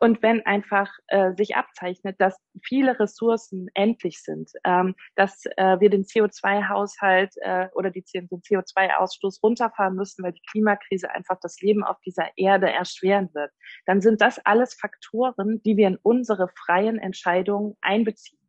Und 0.00 0.22
wenn 0.22 0.40
einfach 0.46 0.90
äh, 1.08 1.34
sich 1.34 1.56
abzeichnet, 1.56 2.18
dass 2.18 2.40
viele 2.62 2.98
Ressourcen 2.98 3.68
endlich 3.74 4.22
sind, 4.22 4.50
ähm, 4.64 4.94
dass 5.14 5.44
äh, 5.58 5.78
wir 5.78 5.90
den 5.90 6.04
CO2-Haushalt 6.04 7.34
äh, 7.42 7.68
oder 7.74 7.90
die, 7.90 8.02
den 8.14 8.28
CO2-Ausstoß 8.30 9.42
runterfahren 9.42 9.94
müssen, 9.94 10.24
weil 10.24 10.32
die 10.32 10.42
Klimakrise 10.50 11.10
einfach 11.10 11.36
das 11.42 11.60
Leben 11.60 11.84
auf 11.84 12.00
dieser 12.00 12.30
Erde 12.36 12.72
erschweren 12.72 13.28
wird, 13.34 13.50
dann 13.84 14.00
sind 14.00 14.22
das 14.22 14.38
alles 14.46 14.72
Faktoren, 14.72 15.62
die 15.64 15.76
wir 15.76 15.88
in 15.88 15.98
unsere 16.02 16.48
freien 16.48 16.98
Entscheidungen 16.98 17.76
einbeziehen 17.82 18.40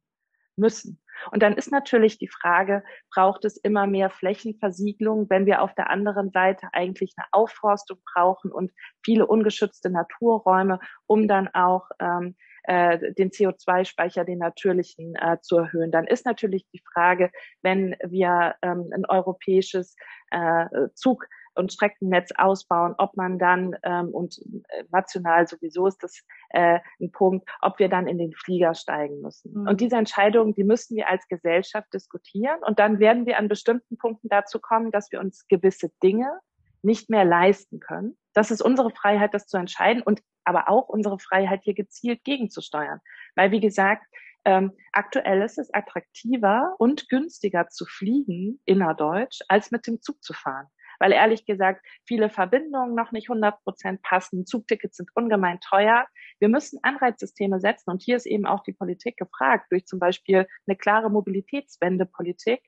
müssen. 0.55 1.01
Und 1.31 1.43
dann 1.43 1.53
ist 1.53 1.71
natürlich 1.71 2.17
die 2.17 2.27
Frage, 2.27 2.83
braucht 3.13 3.45
es 3.45 3.57
immer 3.57 3.87
mehr 3.87 4.09
Flächenversiegelung, 4.09 5.29
wenn 5.29 5.45
wir 5.45 5.61
auf 5.61 5.73
der 5.75 5.89
anderen 5.89 6.31
Seite 6.31 6.67
eigentlich 6.73 7.13
eine 7.17 7.27
Aufforstung 7.31 7.99
brauchen 8.13 8.51
und 8.51 8.71
viele 9.03 9.25
ungeschützte 9.25 9.89
Naturräume, 9.89 10.79
um 11.07 11.27
dann 11.27 11.47
auch 11.53 11.89
ähm, 11.99 12.35
äh, 12.63 13.13
den 13.13 13.29
CO2-Speicher, 13.29 14.25
den 14.25 14.39
natürlichen, 14.39 15.15
äh, 15.15 15.37
zu 15.41 15.57
erhöhen. 15.57 15.91
Dann 15.91 16.07
ist 16.07 16.25
natürlich 16.25 16.65
die 16.73 16.81
Frage, 16.93 17.31
wenn 17.61 17.95
wir 18.03 18.55
ähm, 18.61 18.89
ein 18.93 19.05
europäisches 19.05 19.95
äh, 20.31 20.65
Zug 20.95 21.27
und 21.55 21.73
Streckennetz 21.73 22.31
ausbauen, 22.37 22.95
ob 22.97 23.15
man 23.15 23.39
dann 23.39 23.75
ähm, 23.83 24.09
und 24.09 24.39
äh, 24.69 24.83
national 24.91 25.47
sowieso 25.47 25.87
ist 25.87 26.01
das 26.03 26.21
äh, 26.49 26.79
ein 26.99 27.11
Punkt, 27.11 27.49
ob 27.61 27.79
wir 27.79 27.89
dann 27.89 28.07
in 28.07 28.17
den 28.17 28.33
Flieger 28.33 28.75
steigen 28.75 29.21
müssen. 29.21 29.53
Mhm. 29.53 29.67
Und 29.67 29.81
diese 29.81 29.95
Entscheidungen, 29.95 30.53
die 30.53 30.63
müssen 30.63 30.95
wir 30.95 31.09
als 31.09 31.27
Gesellschaft 31.27 31.93
diskutieren 31.93 32.59
und 32.65 32.79
dann 32.79 32.99
werden 32.99 33.25
wir 33.25 33.37
an 33.39 33.47
bestimmten 33.47 33.97
Punkten 33.97 34.29
dazu 34.29 34.59
kommen, 34.59 34.91
dass 34.91 35.11
wir 35.11 35.19
uns 35.19 35.47
gewisse 35.47 35.89
Dinge 36.03 36.39
nicht 36.81 37.09
mehr 37.09 37.25
leisten 37.25 37.79
können. 37.79 38.17
Das 38.33 38.51
ist 38.51 38.61
unsere 38.61 38.91
Freiheit, 38.91 39.33
das 39.33 39.47
zu 39.47 39.57
entscheiden 39.57 40.03
und 40.03 40.21
aber 40.43 40.69
auch 40.69 40.87
unsere 40.87 41.17
Freiheit, 41.19 41.61
hier 41.63 41.73
gezielt 41.73 42.23
gegenzusteuern. 42.23 42.99
Weil, 43.35 43.51
wie 43.51 43.59
gesagt, 43.59 44.05
ähm, 44.45 44.73
aktuell 44.91 45.41
ist 45.41 45.57
es 45.57 45.73
attraktiver 45.73 46.75
und 46.77 47.09
günstiger 47.09 47.67
zu 47.69 47.85
fliegen 47.85 48.61
innerdeutsch, 48.65 49.39
als 49.47 49.71
mit 49.71 49.87
dem 49.87 50.01
Zug 50.01 50.23
zu 50.23 50.33
fahren 50.33 50.67
weil 51.05 51.11
ehrlich 51.11 51.45
gesagt 51.45 51.85
viele 52.07 52.31
Verbindungen 52.31 52.95
noch 52.95 53.11
nicht 53.11 53.29
100 53.29 53.61
Prozent 53.61 54.01
passen. 54.01 54.47
Zugtickets 54.47 54.97
sind 54.97 55.11
ungemein 55.13 55.59
teuer. 55.59 56.07
Wir 56.39 56.49
müssen 56.49 56.79
Anreizsysteme 56.81 57.59
setzen 57.59 57.91
und 57.91 58.01
hier 58.01 58.15
ist 58.15 58.25
eben 58.25 58.47
auch 58.47 58.63
die 58.63 58.73
Politik 58.73 59.15
gefragt 59.15 59.67
durch 59.69 59.85
zum 59.85 59.99
Beispiel 59.99 60.47
eine 60.65 60.75
klare 60.75 61.11
Mobilitätswendepolitik, 61.11 62.59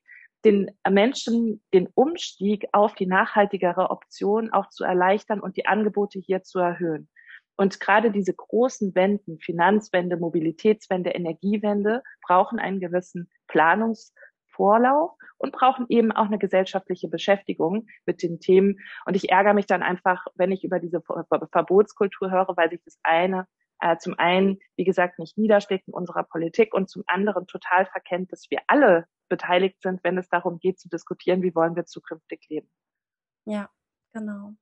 den 0.45 0.69
Menschen 0.87 1.63
den 1.73 1.87
Umstieg 1.95 2.67
auf 2.73 2.93
die 2.93 3.07
nachhaltigere 3.07 3.89
Option 3.89 4.53
auch 4.53 4.69
zu 4.69 4.83
erleichtern 4.83 5.39
und 5.39 5.57
die 5.57 5.65
Angebote 5.65 6.19
hier 6.19 6.43
zu 6.43 6.59
erhöhen. 6.59 7.09
Und 7.55 7.79
gerade 7.79 8.11
diese 8.11 8.35
großen 8.35 8.93
Wenden, 8.93 9.39
Finanzwende, 9.39 10.15
Mobilitätswende, 10.15 11.09
Energiewende, 11.09 12.03
brauchen 12.21 12.59
einen 12.59 12.79
gewissen 12.79 13.31
Planungs- 13.47 14.13
Vorlauf 14.57 15.11
und 15.37 15.53
brauchen 15.53 15.85
eben 15.87 16.11
auch 16.11 16.25
eine 16.25 16.37
gesellschaftliche 16.37 17.07
Beschäftigung 17.07 17.87
mit 18.05 18.21
den 18.21 18.41
Themen. 18.41 18.79
Und 19.05 19.15
ich 19.15 19.31
ärgere 19.31 19.53
mich 19.53 19.67
dann 19.67 19.83
einfach, 19.83 20.25
wenn 20.35 20.51
ich 20.51 20.65
über 20.65 20.79
diese 20.79 21.01
Verbotskultur 21.01 22.31
höre, 22.31 22.57
weil 22.57 22.69
sich 22.69 22.81
das 22.83 22.99
eine 23.03 23.47
äh, 23.79 23.97
zum 23.97 24.17
einen, 24.17 24.59
wie 24.75 24.83
gesagt, 24.83 25.19
nicht 25.19 25.37
niederschlägt 25.37 25.87
in 25.87 25.93
unserer 25.93 26.23
Politik 26.23 26.73
und 26.73 26.89
zum 26.89 27.03
anderen 27.07 27.47
total 27.47 27.85
verkennt, 27.85 28.31
dass 28.31 28.49
wir 28.49 28.61
alle 28.67 29.05
beteiligt 29.29 29.81
sind, 29.81 30.03
wenn 30.03 30.17
es 30.17 30.29
darum 30.29 30.59
geht 30.59 30.79
zu 30.79 30.89
diskutieren, 30.89 31.43
wie 31.43 31.53
wollen 31.53 31.75
wir 31.75 31.85
zukünftig 31.85 32.47
leben. 32.49 32.69
Ja, 33.45 33.69
genau. 34.13 34.53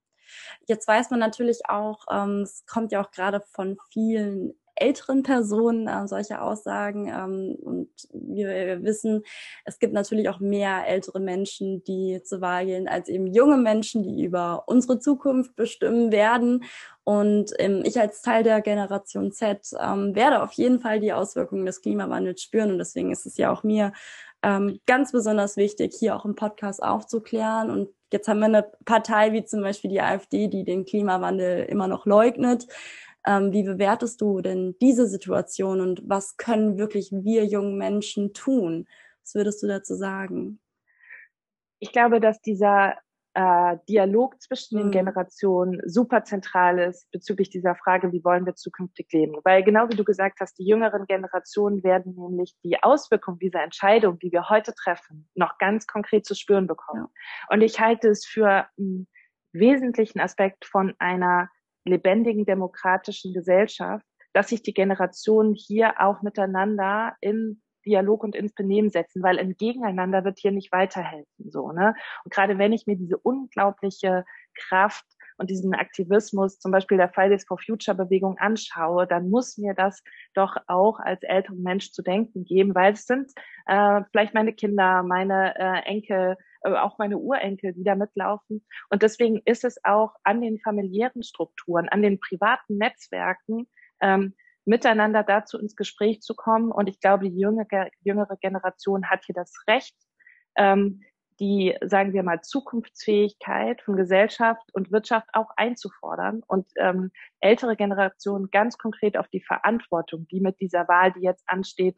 Jetzt 0.67 0.87
weiß 0.87 1.11
man 1.11 1.19
natürlich 1.19 1.61
auch, 1.69 2.05
ähm, 2.11 2.41
es 2.41 2.65
kommt 2.65 2.91
ja 2.91 3.01
auch 3.01 3.11
gerade 3.11 3.41
von 3.41 3.77
vielen 3.91 4.53
älteren 4.75 5.23
Personen 5.23 5.87
äh, 5.87 6.07
solche 6.07 6.41
Aussagen. 6.41 7.07
Ähm, 7.07 7.57
und 7.61 7.89
wir, 8.13 8.47
wir 8.47 8.83
wissen, 8.83 9.23
es 9.63 9.79
gibt 9.79 9.93
natürlich 9.93 10.29
auch 10.29 10.39
mehr 10.39 10.87
ältere 10.87 11.19
Menschen, 11.19 11.83
die 11.83 12.21
zur 12.23 12.41
Wahl 12.41 12.65
gehen, 12.65 12.87
als 12.87 13.09
eben 13.09 13.27
junge 13.27 13.57
Menschen, 13.57 14.03
die 14.03 14.23
über 14.23 14.63
unsere 14.67 14.99
Zukunft 14.99 15.55
bestimmen 15.55 16.11
werden. 16.11 16.63
Und 17.03 17.51
ähm, 17.59 17.83
ich 17.85 17.99
als 17.99 18.21
Teil 18.21 18.43
der 18.43 18.61
Generation 18.61 19.31
Z 19.31 19.59
ähm, 19.79 20.15
werde 20.15 20.41
auf 20.41 20.53
jeden 20.53 20.79
Fall 20.79 20.99
die 20.99 21.13
Auswirkungen 21.13 21.65
des 21.65 21.81
Klimawandels 21.81 22.41
spüren. 22.41 22.71
Und 22.71 22.79
deswegen 22.79 23.11
ist 23.11 23.25
es 23.25 23.37
ja 23.37 23.51
auch 23.51 23.63
mir 23.63 23.93
ähm, 24.45 24.79
ganz 24.85 25.11
besonders 25.11 25.57
wichtig, 25.57 25.95
hier 25.97 26.15
auch 26.15 26.25
im 26.25 26.35
Podcast 26.35 26.81
aufzuklären. 26.81 27.69
Und 27.69 27.89
jetzt 28.11 28.27
haben 28.27 28.39
wir 28.39 28.45
eine 28.45 28.65
Partei 28.85 29.33
wie 29.33 29.43
zum 29.43 29.61
Beispiel 29.61 29.89
die 29.89 30.01
AfD, 30.01 30.47
die 30.47 30.63
den 30.63 30.85
Klimawandel 30.85 31.65
immer 31.65 31.87
noch 31.87 32.05
leugnet. 32.05 32.67
Ähm, 33.25 33.51
wie 33.51 33.63
bewertest 33.63 34.21
du 34.21 34.41
denn 34.41 34.75
diese 34.81 35.07
Situation 35.07 35.81
und 35.81 36.01
was 36.05 36.37
können 36.37 36.77
wirklich 36.77 37.11
wir 37.11 37.45
jungen 37.45 37.77
Menschen 37.77 38.33
tun? 38.33 38.87
Was 39.23 39.33
würdest 39.35 39.63
du 39.63 39.67
dazu 39.67 39.95
sagen? 39.95 40.59
Ich 41.79 41.91
glaube, 41.91 42.19
dass 42.19 42.39
dieser 42.41 42.95
äh, 43.35 43.77
Dialog 43.89 44.41
zwischen 44.41 44.77
den 44.77 44.87
mhm. 44.87 44.91
Generationen 44.91 45.81
super 45.85 46.23
zentral 46.23 46.79
ist 46.79 47.11
bezüglich 47.11 47.49
dieser 47.49 47.75
Frage, 47.75 48.11
wie 48.13 48.23
wollen 48.23 48.45
wir 48.45 48.55
zukünftig 48.55 49.07
leben. 49.11 49.35
Weil 49.43 49.63
genau 49.63 49.89
wie 49.89 49.97
du 49.97 50.05
gesagt 50.05 50.39
hast, 50.39 50.57
die 50.57 50.65
jüngeren 50.65 51.05
Generationen 51.05 51.83
werden 51.83 52.15
nämlich 52.15 52.55
die 52.63 52.81
Auswirkungen 52.81 53.39
dieser 53.39 53.61
Entscheidung, 53.61 54.19
die 54.19 54.31
wir 54.31 54.49
heute 54.49 54.73
treffen, 54.73 55.27
noch 55.35 55.57
ganz 55.57 55.85
konkret 55.85 56.25
zu 56.25 56.33
spüren 56.33 56.65
bekommen. 56.65 57.07
Ja. 57.07 57.53
Und 57.53 57.61
ich 57.61 57.79
halte 57.79 58.07
es 58.07 58.25
für 58.25 58.67
einen 58.77 59.07
wesentlichen 59.51 60.21
Aspekt 60.21 60.63
von 60.65 60.93
einer 60.97 61.49
lebendigen 61.85 62.45
demokratischen 62.45 63.33
Gesellschaft, 63.33 64.05
dass 64.33 64.49
sich 64.49 64.61
die 64.61 64.73
Generationen 64.73 65.53
hier 65.53 66.01
auch 66.01 66.21
miteinander 66.21 67.15
in 67.21 67.61
Dialog 67.85 68.23
und 68.23 68.35
ins 68.35 68.53
Benehmen 68.53 68.89
setzen, 68.89 69.21
weil 69.21 69.39
ein 69.39 69.55
Gegeneinander 69.55 70.25
wird 70.25 70.39
hier 70.39 70.51
nicht 70.51 70.71
weiterhelfen, 70.71 71.51
so, 71.51 71.71
ne? 71.71 71.93
Und 72.23 72.33
gerade 72.33 72.57
wenn 72.57 72.73
ich 72.73 72.87
mir 72.87 72.97
diese 72.97 73.17
unglaubliche 73.17 74.25
Kraft 74.55 75.05
und 75.37 75.49
diesen 75.49 75.73
Aktivismus, 75.73 76.59
zum 76.59 76.71
Beispiel 76.71 76.97
der 76.97 77.09
Fridays 77.09 77.45
for 77.45 77.57
Future 77.57 77.95
Bewegung 77.95 78.37
anschaue, 78.37 79.07
dann 79.07 79.29
muss 79.29 79.57
mir 79.57 79.73
das 79.73 80.01
doch 80.33 80.55
auch 80.67 80.99
als 80.99 81.23
älterer 81.23 81.55
Mensch 81.55 81.91
zu 81.91 82.01
denken 82.01 82.45
geben, 82.45 82.73
weil 82.75 82.93
es 82.93 83.05
sind 83.05 83.31
äh, 83.65 84.01
vielleicht 84.11 84.33
meine 84.33 84.53
Kinder, 84.53 85.03
meine 85.03 85.55
äh, 85.57 85.79
Enkel, 85.85 86.37
äh, 86.61 86.73
auch 86.73 86.97
meine 86.97 87.17
Urenkel, 87.17 87.73
die 87.73 87.83
da 87.83 87.95
mitlaufen. 87.95 88.65
Und 88.89 89.03
deswegen 89.03 89.41
ist 89.45 89.63
es 89.63 89.83
auch 89.83 90.15
an 90.23 90.41
den 90.41 90.59
familiären 90.59 91.23
Strukturen, 91.23 91.89
an 91.89 92.01
den 92.01 92.19
privaten 92.19 92.77
Netzwerken, 92.77 93.67
ähm, 94.01 94.33
miteinander 94.65 95.23
dazu 95.23 95.59
ins 95.59 95.75
Gespräch 95.75 96.21
zu 96.21 96.33
kommen. 96.35 96.71
Und 96.71 96.87
ich 96.87 96.99
glaube, 96.99 97.29
die 97.29 97.39
jüngere, 97.39 97.89
jüngere 98.01 98.35
Generation 98.37 99.09
hat 99.09 99.23
hier 99.25 99.35
das 99.35 99.53
Recht, 99.67 99.95
ähm, 100.57 101.01
die, 101.39 101.75
sagen 101.81 102.13
wir 102.13 102.23
mal, 102.23 102.41
Zukunftsfähigkeit 102.41 103.81
von 103.81 103.95
Gesellschaft 103.95 104.73
und 104.73 104.91
Wirtschaft 104.91 105.27
auch 105.33 105.49
einzufordern 105.57 106.41
und 106.47 106.67
ähm, 106.77 107.11
ältere 107.39 107.75
Generationen 107.75 108.49
ganz 108.51 108.77
konkret 108.77 109.17
auf 109.17 109.27
die 109.27 109.41
Verantwortung, 109.41 110.27
die 110.27 110.39
mit 110.39 110.59
dieser 110.59 110.87
Wahl, 110.87 111.11
die 111.13 111.21
jetzt 111.21 111.43
ansteht, 111.47 111.97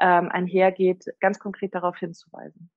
ähm, 0.00 0.28
einhergeht, 0.30 1.04
ganz 1.20 1.38
konkret 1.38 1.74
darauf 1.74 1.98
hinzuweisen. 1.98 2.70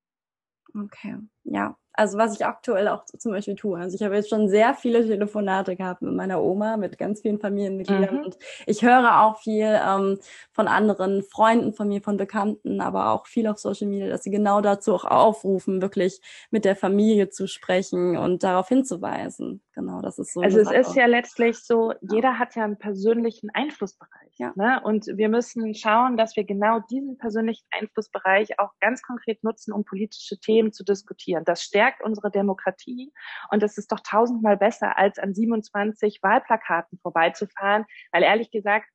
Okay, 0.74 1.16
ja. 1.44 1.76
Also 1.94 2.16
was 2.16 2.34
ich 2.34 2.46
aktuell 2.46 2.88
auch 2.88 3.04
zum 3.04 3.32
Beispiel 3.32 3.54
tue. 3.54 3.78
Also 3.78 3.96
ich 3.96 4.02
habe 4.02 4.14
jetzt 4.14 4.30
schon 4.30 4.48
sehr 4.48 4.72
viele 4.72 5.06
Telefonate 5.06 5.76
gehabt 5.76 6.00
mit 6.00 6.14
meiner 6.14 6.42
Oma, 6.42 6.78
mit 6.78 6.96
ganz 6.96 7.20
vielen 7.20 7.38
Familienmitgliedern. 7.38 8.16
Mhm. 8.16 8.24
Und 8.24 8.38
ich 8.66 8.82
höre 8.82 9.20
auch 9.20 9.38
viel 9.40 9.78
ähm, 9.86 10.18
von 10.52 10.68
anderen 10.68 11.22
Freunden 11.22 11.74
von 11.74 11.88
mir, 11.88 12.00
von 12.00 12.16
Bekannten, 12.16 12.80
aber 12.80 13.10
auch 13.10 13.26
viel 13.26 13.46
auf 13.46 13.58
Social 13.58 13.88
Media, 13.88 14.08
dass 14.08 14.22
sie 14.22 14.30
genau 14.30 14.62
dazu 14.62 14.94
auch 14.94 15.04
aufrufen, 15.04 15.82
wirklich 15.82 16.20
mit 16.50 16.64
der 16.64 16.76
Familie 16.76 17.28
zu 17.28 17.46
sprechen 17.46 18.16
und 18.16 18.42
darauf 18.42 18.68
hinzuweisen. 18.68 19.60
Genau, 19.74 20.00
das 20.00 20.18
ist 20.18 20.32
so. 20.32 20.40
Also 20.40 20.60
es 20.60 20.68
Sache. 20.68 20.76
ist 20.76 20.96
ja 20.96 21.04
letztlich 21.04 21.58
so, 21.58 21.92
jeder 22.00 22.38
hat 22.38 22.56
ja 22.56 22.64
einen 22.64 22.78
persönlichen 22.78 23.50
Einflussbereich. 23.50 24.21
Ja. 24.38 24.52
Ne? 24.56 24.80
Und 24.82 25.06
wir 25.06 25.28
müssen 25.28 25.74
schauen, 25.74 26.16
dass 26.16 26.36
wir 26.36 26.44
genau 26.44 26.80
diesen 26.90 27.18
persönlichen 27.18 27.66
Einflussbereich 27.70 28.58
auch 28.58 28.72
ganz 28.80 29.02
konkret 29.02 29.44
nutzen, 29.44 29.72
um 29.72 29.84
politische 29.84 30.38
Themen 30.38 30.72
zu 30.72 30.84
diskutieren. 30.84 31.44
Das 31.44 31.62
stärkt 31.62 32.02
unsere 32.02 32.30
Demokratie 32.30 33.12
und 33.50 33.62
das 33.62 33.76
ist 33.76 33.92
doch 33.92 34.00
tausendmal 34.00 34.56
besser, 34.56 34.96
als 34.96 35.18
an 35.18 35.34
27 35.34 36.20
Wahlplakaten 36.22 36.98
vorbeizufahren, 37.00 37.84
weil 38.10 38.22
ehrlich 38.22 38.50
gesagt, 38.50 38.88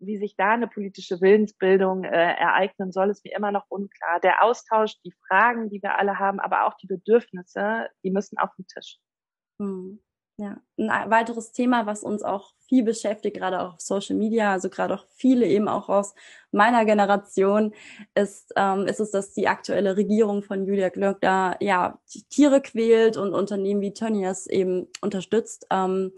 wie 0.00 0.16
sich 0.16 0.36
da 0.36 0.52
eine 0.52 0.68
politische 0.68 1.20
Willensbildung 1.20 2.04
äh, 2.04 2.34
ereignen 2.34 2.92
soll, 2.92 3.10
ist 3.10 3.24
mir 3.24 3.36
immer 3.36 3.52
noch 3.52 3.66
unklar. 3.68 4.20
Der 4.20 4.44
Austausch, 4.44 4.94
die 5.04 5.12
Fragen, 5.26 5.70
die 5.70 5.82
wir 5.82 5.98
alle 5.98 6.18
haben, 6.18 6.38
aber 6.40 6.66
auch 6.66 6.74
die 6.74 6.86
Bedürfnisse, 6.86 7.88
die 8.04 8.10
müssen 8.10 8.38
auf 8.38 8.50
den 8.56 8.66
Tisch. 8.66 8.98
Hm. 9.60 10.00
Ja, 10.36 10.60
ein 10.78 11.10
weiteres 11.10 11.52
Thema, 11.52 11.86
was 11.86 12.02
uns 12.02 12.22
auch 12.22 12.52
viel 12.68 12.84
beschäftigt, 12.84 13.36
gerade 13.36 13.60
auch 13.60 13.74
auf 13.74 13.80
Social 13.80 14.16
Media, 14.16 14.52
also 14.52 14.68
gerade 14.68 14.94
auch 14.94 15.04
viele 15.16 15.46
eben 15.46 15.68
auch 15.68 15.88
aus 15.88 16.14
meiner 16.50 16.84
Generation, 16.84 17.74
ist, 18.14 18.52
ähm, 18.56 18.86
ist 18.86 19.00
es, 19.00 19.10
dass 19.10 19.32
die 19.32 19.48
aktuelle 19.48 19.96
Regierung 19.96 20.42
von 20.42 20.64
Julia 20.64 20.88
Glöckner 20.88 21.56
ja 21.60 21.98
Tiere 22.30 22.62
quält 22.62 23.16
und 23.16 23.34
Unternehmen 23.34 23.80
wie 23.80 23.92
Tönnies 23.92 24.46
eben 24.46 24.86
unterstützt. 25.02 25.66
Ähm, 25.70 26.12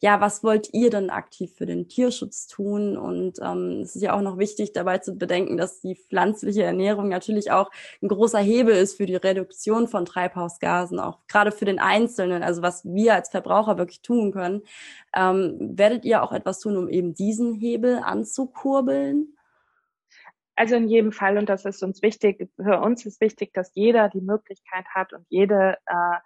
ja, 0.00 0.20
was 0.20 0.42
wollt 0.42 0.72
ihr 0.72 0.90
denn 0.90 1.10
aktiv 1.10 1.54
für 1.56 1.66
den 1.66 1.88
Tierschutz 1.88 2.46
tun? 2.48 2.96
Und 2.96 3.38
ähm, 3.40 3.80
es 3.82 3.94
ist 3.94 4.02
ja 4.02 4.16
auch 4.16 4.22
noch 4.22 4.38
wichtig, 4.38 4.72
dabei 4.72 4.98
zu 4.98 5.14
bedenken, 5.14 5.56
dass 5.56 5.80
die 5.80 5.94
pflanzliche 5.94 6.64
Ernährung 6.64 7.08
natürlich 7.08 7.52
auch 7.52 7.70
ein 8.02 8.08
großer 8.08 8.40
Hebel 8.40 8.74
ist 8.74 8.96
für 8.96 9.06
die 9.06 9.16
Reduktion 9.16 9.86
von 9.86 10.04
Treibhausgasen, 10.04 10.98
auch 10.98 11.20
gerade 11.28 11.52
für 11.52 11.64
den 11.64 11.78
Einzelnen, 11.78 12.42
also 12.42 12.62
was 12.62 12.84
wir 12.84 13.14
als 13.14 13.28
Verbraucher 13.28 13.78
wirklich 13.78 14.02
tun 14.06 14.32
können. 14.32 14.62
Ähm, 15.14 15.56
werdet 15.60 16.04
ihr 16.04 16.22
auch 16.22 16.32
etwas 16.32 16.60
tun, 16.60 16.76
um 16.76 16.88
eben 16.88 17.14
diesen 17.14 17.54
Hebel 17.54 18.00
anzukurbeln? 18.02 19.36
Also 20.54 20.76
in 20.76 20.88
jedem 20.88 21.12
Fall, 21.12 21.36
und 21.36 21.48
das 21.48 21.66
ist 21.66 21.82
uns 21.82 22.00
wichtig, 22.00 22.48
für 22.56 22.80
uns 22.80 23.04
ist 23.04 23.20
wichtig, 23.20 23.52
dass 23.52 23.74
jeder 23.74 24.08
die 24.08 24.22
Möglichkeit 24.22 24.86
hat 24.94 25.12
und 25.12 25.26
jede 25.28 25.76
äh, 25.84 26.16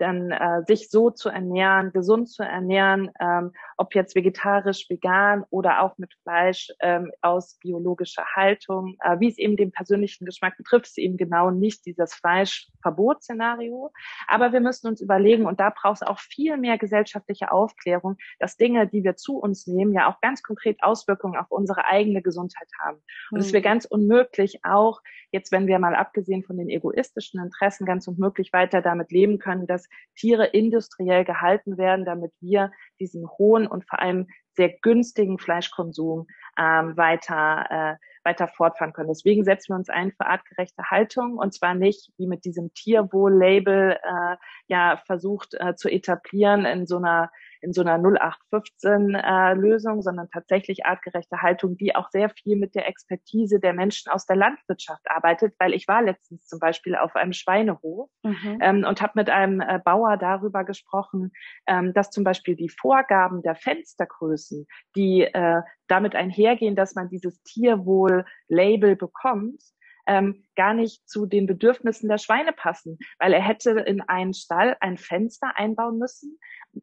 dann 0.00 0.30
äh, 0.30 0.62
sich 0.66 0.90
so 0.90 1.10
zu 1.10 1.28
ernähren, 1.28 1.92
gesund 1.92 2.28
zu 2.28 2.42
ernähren, 2.42 3.10
ähm, 3.20 3.52
ob 3.76 3.94
jetzt 3.94 4.14
vegetarisch, 4.14 4.88
vegan 4.88 5.44
oder 5.50 5.82
auch 5.82 5.98
mit 5.98 6.14
Fleisch 6.22 6.70
ähm, 6.80 7.12
aus 7.20 7.58
biologischer 7.60 8.24
Haltung. 8.34 8.96
Äh, 9.02 9.20
wie 9.20 9.28
es 9.28 9.38
eben 9.38 9.56
den 9.56 9.72
persönlichen 9.72 10.24
Geschmack 10.24 10.56
betrifft, 10.56 10.86
ist 10.86 10.98
eben 10.98 11.16
genau 11.16 11.50
nicht 11.50 11.84
dieses 11.86 12.14
Fleischverbotsszenario. 12.14 13.92
Aber 14.26 14.52
wir 14.52 14.60
müssen 14.60 14.88
uns 14.88 15.00
überlegen, 15.00 15.46
und 15.46 15.60
da 15.60 15.70
braucht 15.70 16.02
es 16.02 16.06
auch 16.06 16.18
viel 16.18 16.56
mehr 16.56 16.78
gesellschaftliche 16.78 17.52
Aufklärung, 17.52 18.16
dass 18.38 18.56
Dinge, 18.56 18.86
die 18.86 19.04
wir 19.04 19.16
zu 19.16 19.38
uns 19.38 19.66
nehmen, 19.66 19.92
ja 19.92 20.10
auch 20.10 20.20
ganz 20.20 20.42
konkret 20.42 20.82
Auswirkungen 20.82 21.36
auf 21.36 21.50
unsere 21.50 21.84
eigene 21.84 22.22
Gesundheit 22.22 22.68
haben. 22.82 22.98
Und 23.30 23.38
mhm. 23.38 23.40
es 23.40 23.52
wäre 23.52 23.62
ganz 23.62 23.84
unmöglich, 23.84 24.60
auch 24.64 25.00
jetzt, 25.30 25.52
wenn 25.52 25.66
wir 25.66 25.78
mal 25.78 25.94
abgesehen 25.94 26.42
von 26.42 26.56
den 26.56 26.68
egoistischen 26.68 27.40
Interessen, 27.40 27.86
ganz 27.86 28.08
unmöglich 28.08 28.52
weiter 28.52 28.80
damit 28.82 29.12
leben 29.12 29.38
können, 29.38 29.66
dass 29.66 29.88
Tiere 30.16 30.46
industriell 30.46 31.24
gehalten 31.24 31.78
werden, 31.78 32.04
damit 32.04 32.32
wir 32.40 32.72
diesen 32.98 33.28
hohen 33.38 33.66
und 33.66 33.88
vor 33.88 34.00
allem 34.00 34.26
sehr 34.54 34.70
günstigen 34.82 35.38
Fleischkonsum 35.38 36.26
ähm, 36.58 36.96
weiter 36.96 37.66
äh, 37.70 38.06
weiter 38.24 38.48
fortfahren 38.48 38.92
können. 38.92 39.08
Deswegen 39.08 39.44
setzen 39.44 39.72
wir 39.72 39.76
uns 39.76 39.88
ein 39.88 40.12
für 40.12 40.26
artgerechte 40.26 40.82
Haltung 40.90 41.38
und 41.38 41.54
zwar 41.54 41.74
nicht 41.74 42.12
wie 42.18 42.26
mit 42.26 42.44
diesem 42.44 42.72
Tierwohl-Label 42.74 43.92
äh, 44.02 44.36
ja 44.68 45.00
versucht 45.06 45.54
äh, 45.54 45.74
zu 45.74 45.88
etablieren 45.88 46.66
in 46.66 46.86
so 46.86 46.98
einer 46.98 47.30
in 47.60 47.72
so 47.72 47.82
einer 47.82 47.98
0815 47.98 49.14
äh, 49.14 49.54
Lösung, 49.54 50.02
sondern 50.02 50.28
tatsächlich 50.30 50.86
artgerechte 50.86 51.42
Haltung, 51.42 51.76
die 51.76 51.94
auch 51.94 52.10
sehr 52.10 52.30
viel 52.30 52.56
mit 52.56 52.74
der 52.74 52.88
Expertise 52.88 53.60
der 53.60 53.72
Menschen 53.72 54.10
aus 54.10 54.26
der 54.26 54.36
Landwirtschaft 54.36 55.02
arbeitet, 55.10 55.54
weil 55.58 55.74
ich 55.74 55.86
war 55.88 56.02
letztens 56.02 56.46
zum 56.46 56.58
Beispiel 56.58 56.96
auf 56.96 57.16
einem 57.16 57.32
Schweinehof 57.32 58.08
mhm. 58.22 58.58
ähm, 58.60 58.84
und 58.88 59.02
habe 59.02 59.12
mit 59.16 59.30
einem 59.30 59.60
äh, 59.60 59.80
Bauer 59.84 60.16
darüber 60.16 60.64
gesprochen, 60.64 61.32
ähm, 61.66 61.92
dass 61.92 62.10
zum 62.10 62.24
Beispiel 62.24 62.56
die 62.56 62.68
Vorgaben 62.68 63.42
der 63.42 63.54
Fenstergrößen, 63.54 64.66
die 64.96 65.22
äh, 65.22 65.62
damit 65.88 66.14
einhergehen, 66.14 66.76
dass 66.76 66.94
man 66.94 67.08
dieses 67.08 67.42
Tierwohl-Label 67.42 68.96
bekommt, 68.96 69.60
ähm, 70.06 70.46
gar 70.56 70.74
nicht 70.74 71.08
zu 71.08 71.26
den 71.26 71.46
Bedürfnissen 71.46 72.08
der 72.08 72.18
Schweine 72.18 72.52
passen, 72.52 72.98
weil 73.18 73.32
er 73.32 73.42
hätte 73.42 73.70
in 73.70 74.00
einen 74.02 74.34
Stall 74.34 74.76
ein 74.80 74.96
Fenster 74.96 75.56
einbauen 75.56 75.98
müssen, 75.98 76.38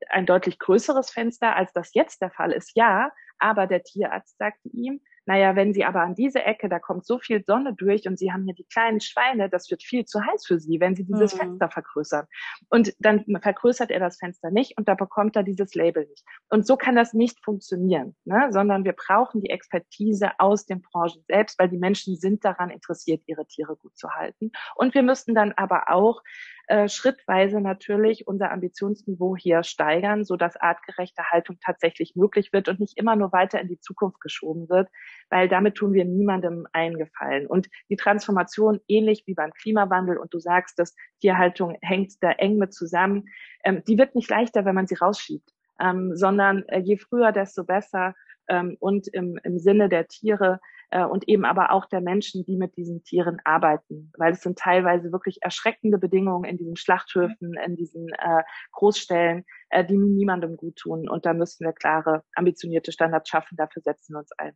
ein 0.09 0.25
deutlich 0.25 0.59
größeres 0.59 1.09
Fenster, 1.11 1.55
als 1.55 1.71
das 1.73 1.93
jetzt 1.93 2.21
der 2.21 2.31
Fall 2.31 2.51
ist, 2.51 2.71
ja, 2.75 3.11
aber 3.39 3.67
der 3.67 3.83
Tierarzt 3.83 4.37
sagte 4.37 4.69
ihm, 4.69 5.01
naja, 5.27 5.57
wenn 5.57 5.73
Sie 5.73 5.83
aber 5.83 6.01
an 6.01 6.15
diese 6.15 6.43
Ecke, 6.43 6.69
da 6.69 6.79
kommt 6.79 7.05
so 7.05 7.19
viel 7.19 7.43
Sonne 7.43 7.73
durch 7.73 8.07
und 8.07 8.17
Sie 8.17 8.31
haben 8.31 8.45
hier 8.45 8.53
die 8.53 8.63
kleinen 8.63 9.01
Schweine, 9.01 9.49
das 9.49 9.69
wird 9.69 9.83
viel 9.83 10.05
zu 10.05 10.21
heiß 10.21 10.45
für 10.45 10.57
Sie, 10.57 10.79
wenn 10.79 10.95
Sie 10.95 11.03
dieses 11.03 11.35
mhm. 11.35 11.39
Fenster 11.39 11.69
vergrößern. 11.69 12.25
Und 12.69 12.93
dann 12.99 13.25
vergrößert 13.41 13.91
er 13.91 13.99
das 13.99 14.17
Fenster 14.17 14.51
nicht 14.51 14.77
und 14.77 14.87
da 14.87 14.95
bekommt 14.95 15.35
er 15.35 15.43
dieses 15.43 15.75
Label 15.75 16.07
nicht. 16.07 16.23
Und 16.49 16.65
so 16.65 16.77
kann 16.77 16.95
das 16.95 17.13
nicht 17.13 17.43
funktionieren, 17.43 18.15
ne? 18.23 18.47
sondern 18.51 18.85
wir 18.85 18.93
brauchen 18.93 19.41
die 19.41 19.49
Expertise 19.49 20.31
aus 20.39 20.65
den 20.65 20.81
Branchen 20.81 21.21
selbst, 21.27 21.59
weil 21.59 21.67
die 21.67 21.77
Menschen 21.77 22.15
sind 22.15 22.45
daran 22.45 22.69
interessiert, 22.69 23.21
ihre 23.25 23.45
Tiere 23.45 23.75
gut 23.75 23.97
zu 23.97 24.09
halten. 24.11 24.51
Und 24.75 24.93
wir 24.93 25.03
müssten 25.03 25.35
dann 25.35 25.51
aber 25.57 25.89
auch 25.89 26.21
äh, 26.67 26.89
schrittweise 26.89 27.61
natürlich 27.61 28.27
unser 28.27 28.51
Ambitionsniveau 28.51 29.37
hier 29.37 29.63
steigern, 29.63 30.25
so 30.25 30.35
dass 30.35 30.57
artgerechte 30.57 31.23
Haltung 31.31 31.57
tatsächlich 31.63 32.15
möglich 32.15 32.51
wird 32.51 32.67
und 32.67 32.79
nicht 32.79 32.97
immer 32.97 33.15
nur 33.15 33.31
weiter 33.31 33.61
in 33.61 33.69
die 33.69 33.79
Zukunft 33.79 34.19
geschoben 34.19 34.69
wird, 34.69 34.89
weil 35.29 35.47
damit 35.47 35.75
tun 35.75 35.93
wir 35.93 36.03
niemandem 36.03 36.67
eingefallen. 36.73 37.47
Und 37.47 37.69
die 37.89 37.95
Transformation, 37.95 38.81
ähnlich 38.87 39.23
wie 39.25 39.33
beim 39.33 39.51
Klimawandel, 39.53 40.17
und 40.17 40.33
du 40.33 40.39
sagst, 40.39 40.77
dass 40.77 40.93
Tierhaltung 41.21 41.77
hängt 41.81 42.21
da 42.21 42.31
eng 42.31 42.57
mit 42.57 42.73
zusammen, 42.73 43.29
ähm, 43.63 43.81
die 43.87 43.97
wird 43.97 44.15
nicht 44.15 44.29
leichter, 44.29 44.65
wenn 44.65 44.75
man 44.75 44.87
sie 44.87 44.95
rausschiebt, 44.95 45.49
ähm, 45.79 46.15
sondern 46.15 46.63
äh, 46.67 46.79
je 46.79 46.97
früher, 46.97 47.31
desto 47.31 47.63
besser 47.63 48.13
ähm, 48.47 48.77
und 48.79 49.07
im, 49.07 49.39
im 49.43 49.59
Sinne 49.59 49.89
der 49.89 50.07
Tiere 50.07 50.59
äh, 50.89 51.03
und 51.03 51.27
eben 51.27 51.45
aber 51.45 51.71
auch 51.71 51.85
der 51.85 52.01
Menschen, 52.01 52.43
die 52.45 52.57
mit 52.57 52.77
diesen 52.77 53.03
Tieren 53.03 53.39
arbeiten, 53.43 54.11
weil 54.17 54.33
es 54.33 54.41
sind 54.41 54.57
teilweise 54.57 55.11
wirklich 55.11 55.39
erschreckende 55.41 55.97
Bedingungen 55.97 56.45
in 56.45 56.57
diesen 56.57 56.75
Schlachthöfen, 56.75 57.55
in 57.65 57.75
diesen 57.75 58.09
äh, 58.09 58.43
Großstellen, 58.71 59.45
äh, 59.69 59.85
die 59.85 59.97
niemandem 59.97 60.57
gut 60.57 60.77
tun. 60.77 61.09
Und 61.09 61.25
da 61.25 61.33
müssen 61.33 61.65
wir 61.65 61.73
klare, 61.73 62.23
ambitionierte 62.35 62.91
Standards 62.91 63.29
schaffen. 63.29 63.57
Dafür 63.57 63.81
setzen 63.81 64.13
wir 64.13 64.19
uns 64.19 64.31
ein. 64.37 64.55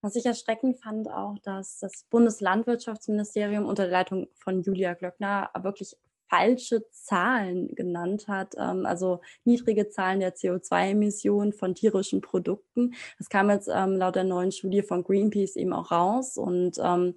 Was 0.00 0.14
ich 0.14 0.26
erschreckend 0.26 0.80
fand 0.80 1.10
auch, 1.10 1.38
dass 1.42 1.80
das 1.80 2.04
Bundeslandwirtschaftsministerium 2.08 3.66
unter 3.66 3.84
der 3.84 3.92
Leitung 3.92 4.28
von 4.34 4.62
Julia 4.62 4.94
Glöckner 4.94 5.50
wirklich 5.60 5.96
falsche 6.28 6.84
Zahlen 6.90 7.74
genannt 7.74 8.28
hat, 8.28 8.54
ähm, 8.58 8.86
also 8.86 9.20
niedrige 9.44 9.88
Zahlen 9.88 10.20
der 10.20 10.34
CO2-Emissionen 10.34 11.52
von 11.52 11.74
tierischen 11.74 12.20
Produkten. 12.20 12.94
Das 13.18 13.28
kam 13.28 13.50
jetzt 13.50 13.68
ähm, 13.72 13.96
laut 13.96 14.16
der 14.16 14.24
neuen 14.24 14.52
Studie 14.52 14.82
von 14.82 15.04
Greenpeace 15.04 15.56
eben 15.56 15.72
auch 15.72 15.90
raus 15.90 16.36
und 16.36 16.78
ähm, 16.82 17.14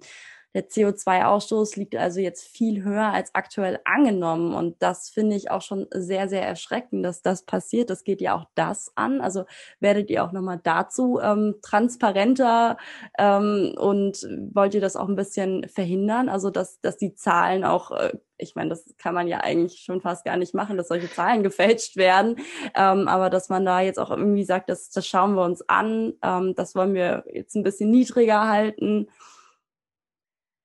der 0.54 0.68
CO2-Ausstoß 0.68 1.78
liegt 1.78 1.96
also 1.96 2.20
jetzt 2.20 2.46
viel 2.46 2.84
höher 2.84 3.12
als 3.12 3.34
aktuell 3.34 3.80
angenommen. 3.84 4.54
Und 4.54 4.82
das 4.82 5.08
finde 5.08 5.36
ich 5.36 5.50
auch 5.50 5.62
schon 5.62 5.86
sehr, 5.92 6.28
sehr 6.28 6.46
erschreckend, 6.46 7.04
dass 7.04 7.22
das 7.22 7.44
passiert. 7.44 7.90
Das 7.90 8.04
geht 8.04 8.20
ja 8.20 8.34
auch 8.36 8.46
das 8.54 8.92
an. 8.94 9.20
Also 9.20 9.44
werdet 9.80 10.10
ihr 10.10 10.24
auch 10.24 10.32
nochmal 10.32 10.60
dazu 10.62 11.20
ähm, 11.22 11.56
transparenter 11.62 12.76
ähm, 13.18 13.74
und 13.78 14.28
wollt 14.52 14.74
ihr 14.74 14.80
das 14.80 14.96
auch 14.96 15.08
ein 15.08 15.16
bisschen 15.16 15.66
verhindern? 15.68 16.28
Also, 16.28 16.50
dass, 16.50 16.80
dass 16.80 16.96
die 16.96 17.14
Zahlen 17.14 17.64
auch 17.64 17.90
äh, 17.92 18.12
ich 18.42 18.56
meine, 18.56 18.70
das 18.70 18.84
kann 18.98 19.14
man 19.14 19.28
ja 19.28 19.38
eigentlich 19.38 19.80
schon 19.80 20.00
fast 20.00 20.24
gar 20.24 20.36
nicht 20.36 20.52
machen, 20.52 20.76
dass 20.76 20.88
solche 20.88 21.08
Zahlen 21.08 21.42
gefälscht 21.44 21.96
werden. 21.96 22.36
Ähm, 22.74 23.06
aber 23.06 23.30
dass 23.30 23.48
man 23.48 23.64
da 23.64 23.80
jetzt 23.80 23.98
auch 23.98 24.10
irgendwie 24.10 24.44
sagt, 24.44 24.68
das, 24.68 24.90
das 24.90 25.06
schauen 25.06 25.34
wir 25.34 25.44
uns 25.44 25.62
an, 25.68 26.14
ähm, 26.22 26.54
das 26.56 26.74
wollen 26.74 26.94
wir 26.94 27.24
jetzt 27.32 27.54
ein 27.54 27.62
bisschen 27.62 27.90
niedriger 27.90 28.48
halten. 28.48 29.08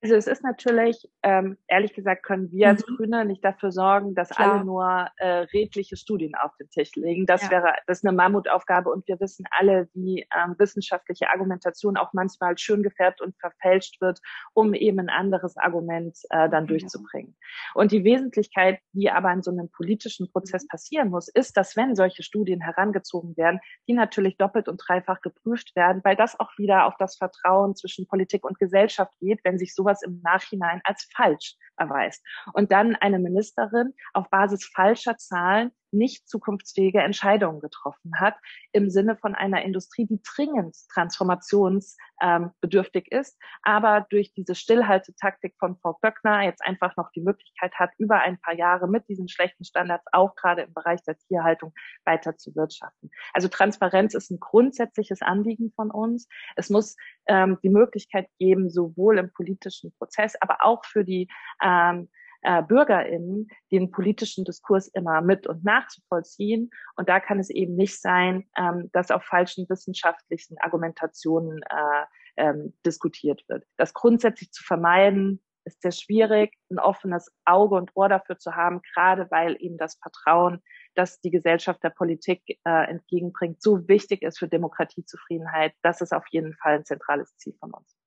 Also 0.08 0.16
es 0.16 0.28
ist 0.28 0.44
natürlich, 0.44 1.06
ähm, 1.22 1.58
ehrlich 1.68 1.94
gesagt, 1.94 2.24
können 2.24 2.50
wir 2.52 2.70
als 2.70 2.88
mhm. 2.88 2.96
Grüne 2.96 3.26
nicht 3.26 3.44
dafür 3.44 3.74
sorgen, 3.74 4.16
dass 4.16 4.30
Klar. 4.30 4.54
alle 4.54 4.64
nur 4.64 5.08
äh, 5.18 5.46
redliche 5.54 5.98
Studien 5.98 6.34
auf 6.36 6.56
den 6.58 6.70
Tisch 6.70 6.96
legen. 6.96 7.26
Das 7.26 7.44
ja. 7.44 7.52
wäre 7.52 7.74
das 7.88 8.00
ist 8.00 8.06
eine 8.06 8.16
Mammutaufgabe 8.16 8.90
und 8.90 9.06
wir 9.08 9.20
wissen 9.20 9.46
alle, 9.52 9.90
wie 9.94 10.26
ähm, 10.34 10.56
wissenschaftliche 10.58 11.30
Argumentation 11.30 11.98
auch 11.98 12.14
manchmal 12.14 12.58
schön 12.58 12.84
gefärbt 12.84 13.20
und 13.22 13.36
verfälscht 13.38 14.00
wird, 14.00 14.22
um 14.54 14.74
eben 14.74 15.00
ein 15.00 15.10
anderes 15.10 15.58
Argument 15.58 16.18
äh, 16.30 16.48
dann 16.48 16.68
durchzubringen. 16.68 17.36
Und 17.74 17.92
die 17.92 18.06
Wesentlichkeit, 18.06 18.80
die 18.94 19.10
aber 19.10 19.34
in 19.34 19.44
so 19.44 19.52
einem 19.52 19.70
politischen 19.70 20.32
Prozess 20.32 20.64
mhm. 20.64 20.68
passieren 20.70 21.10
muss, 21.10 21.28
ist, 21.28 21.58
dass 21.58 21.76
wenn 21.76 21.96
solche 21.96 22.24
Studien 22.24 22.62
herangezogen 22.62 23.36
werden, 23.36 23.60
die 23.90 23.94
natürlich 23.94 24.38
doppelt 24.38 24.70
und 24.70 24.78
dreifach 24.78 25.22
geprüft 25.22 25.76
werden, 25.76 26.02
weil 26.06 26.16
das 26.16 26.40
auch 26.40 26.58
wieder 26.58 26.86
auf 26.86 26.96
das 26.98 27.18
Vertrauen 27.18 27.76
zwischen 27.76 28.08
Politik 28.08 28.46
und 28.46 28.58
Gesellschaft 28.58 29.12
geht, 29.20 29.42
wenn 29.44 29.58
sich 29.58 29.76
sowas 29.76 29.97
im 30.04 30.22
Nachhinein 30.24 30.82
als 30.84 31.08
falsch 31.16 31.56
erweist. 31.78 32.24
Und 32.54 32.72
dann 32.72 32.96
eine 32.96 33.20
Ministerin 33.20 33.94
auf 34.14 34.30
Basis 34.30 34.66
falscher 34.66 35.18
Zahlen 35.18 35.72
nicht 35.92 36.28
zukunftsfähige 36.28 37.00
Entscheidungen 37.00 37.62
getroffen 37.62 38.20
hat 38.20 38.36
im 38.72 38.90
Sinne 38.90 39.16
von 39.16 39.36
einer 39.36 39.62
Industrie, 39.64 40.06
die 40.06 40.20
dringend 40.22 40.76
transformationsbedürftig 40.94 43.08
ähm, 43.12 43.20
ist, 43.20 43.38
aber 43.64 44.06
durch 44.10 44.34
diese 44.34 44.56
Stillhaltetaktik 44.56 45.56
von 45.60 45.78
Frau 45.78 45.98
Böckner 46.02 46.44
jetzt 46.44 46.66
einfach 46.66 46.96
noch 46.98 47.12
die 47.12 47.22
Möglichkeit 47.22 47.74
hat, 47.76 47.92
über 47.98 48.20
ein 48.20 48.40
paar 48.40 48.56
Jahre 48.56 48.88
mit 48.88 49.08
diesen 49.08 49.30
schlechten 49.30 49.64
Standards 49.64 50.06
auch 50.12 50.36
gerade 50.36 50.64
im 50.64 50.74
Bereich 50.74 51.02
der 51.04 51.18
Tierhaltung 51.18 51.74
weiter 52.06 52.38
zu 52.38 52.56
wirtschaften. 52.56 53.10
Also 53.34 53.48
Transparenz 53.48 54.14
ist 54.14 54.32
ein 54.32 54.40
grundsätzliches 54.40 55.22
Anliegen 55.22 55.72
von 55.76 55.92
uns. 55.92 56.28
Es 56.56 56.70
muss 56.70 56.96
ähm, 57.28 57.58
die 57.64 57.70
Möglichkeit 57.70 58.28
geben, 58.40 58.70
sowohl 58.70 59.18
im 59.18 59.32
politischen 59.32 59.94
Prozess, 59.98 60.36
aber 60.42 60.58
auch 60.62 60.84
für 60.86 61.04
die 61.04 61.28
ähm, 61.68 62.10
äh, 62.42 62.64
BürgerInnen 62.64 63.50
den 63.72 63.92
politischen 63.92 64.46
Diskurs 64.46 64.88
immer 64.88 65.22
mit 65.22 65.48
und 65.48 65.64
nachzuvollziehen. 65.64 66.70
Und 66.96 67.10
da 67.10 67.20
kann 67.20 67.40
es 67.40 67.50
eben 67.50 67.76
nicht 67.76 68.00
sein, 68.00 68.48
ähm, 68.58 68.90
dass 68.94 69.12
auf 69.12 69.24
falschen 69.24 69.68
wissenschaftlichen 69.68 70.58
Argumentationen 70.60 71.62
äh, 71.64 72.06
ähm, 72.38 72.74
diskutiert 72.86 73.44
wird. 73.48 73.66
Das 73.78 73.94
grundsätzlich 73.94 74.52
zu 74.52 74.64
vermeiden, 74.64 75.42
ist 75.66 75.82
sehr 75.82 75.92
schwierig, 75.92 76.54
ein 76.72 76.80
offenes 76.80 77.30
Auge 77.44 77.76
und 77.76 77.92
Ohr 77.96 78.08
dafür 78.08 78.40
zu 78.40 78.56
haben, 78.56 78.82
gerade 78.94 79.30
weil 79.30 79.58
eben 79.60 79.78
das 79.78 79.96
Vertrauen, 79.96 80.64
das 80.96 81.20
die 81.20 81.32
Gesellschaft 81.32 81.84
der 81.84 81.90
Politik 81.90 82.42
äh, 82.64 82.90
entgegenbringt, 82.90 83.62
so 83.62 83.88
wichtig 83.88 84.24
ist 84.24 84.40
für 84.40 84.48
Demokratiezufriedenheit. 84.48 85.74
Das 85.82 86.00
ist 86.00 86.14
auf 86.14 86.26
jeden 86.30 86.54
Fall 86.56 86.76
ein 86.76 86.86
zentrales 86.86 87.36
Ziel 87.36 87.56
von 87.60 87.74
uns. 87.74 87.98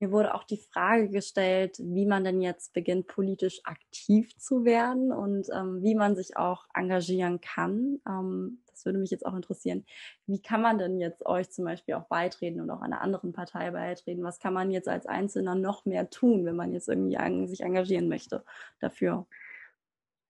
Mir 0.00 0.10
wurde 0.10 0.34
auch 0.34 0.44
die 0.44 0.58
Frage 0.58 1.08
gestellt, 1.08 1.76
wie 1.78 2.06
man 2.06 2.24
denn 2.24 2.40
jetzt 2.40 2.72
beginnt, 2.72 3.06
politisch 3.06 3.60
aktiv 3.64 4.36
zu 4.36 4.64
werden 4.64 5.12
und 5.12 5.48
ähm, 5.54 5.82
wie 5.82 5.94
man 5.94 6.16
sich 6.16 6.36
auch 6.36 6.66
engagieren 6.74 7.40
kann. 7.40 8.00
Ähm, 8.08 8.60
das 8.70 8.84
würde 8.84 8.98
mich 8.98 9.10
jetzt 9.10 9.24
auch 9.24 9.34
interessieren. 9.34 9.84
Wie 10.26 10.42
kann 10.42 10.60
man 10.60 10.78
denn 10.78 10.98
jetzt 10.98 11.24
euch 11.24 11.50
zum 11.50 11.64
Beispiel 11.64 11.94
auch 11.94 12.06
beitreten 12.06 12.60
und 12.60 12.70
auch 12.70 12.82
einer 12.82 13.00
anderen 13.00 13.32
Partei 13.32 13.70
beitreten? 13.70 14.24
Was 14.24 14.40
kann 14.40 14.52
man 14.52 14.70
jetzt 14.70 14.88
als 14.88 15.06
Einzelner 15.06 15.54
noch 15.54 15.84
mehr 15.84 16.10
tun, 16.10 16.44
wenn 16.44 16.56
man 16.56 16.72
jetzt 16.72 16.88
irgendwie 16.88 17.46
sich 17.46 17.60
engagieren 17.60 18.08
möchte 18.08 18.44
dafür? 18.80 19.26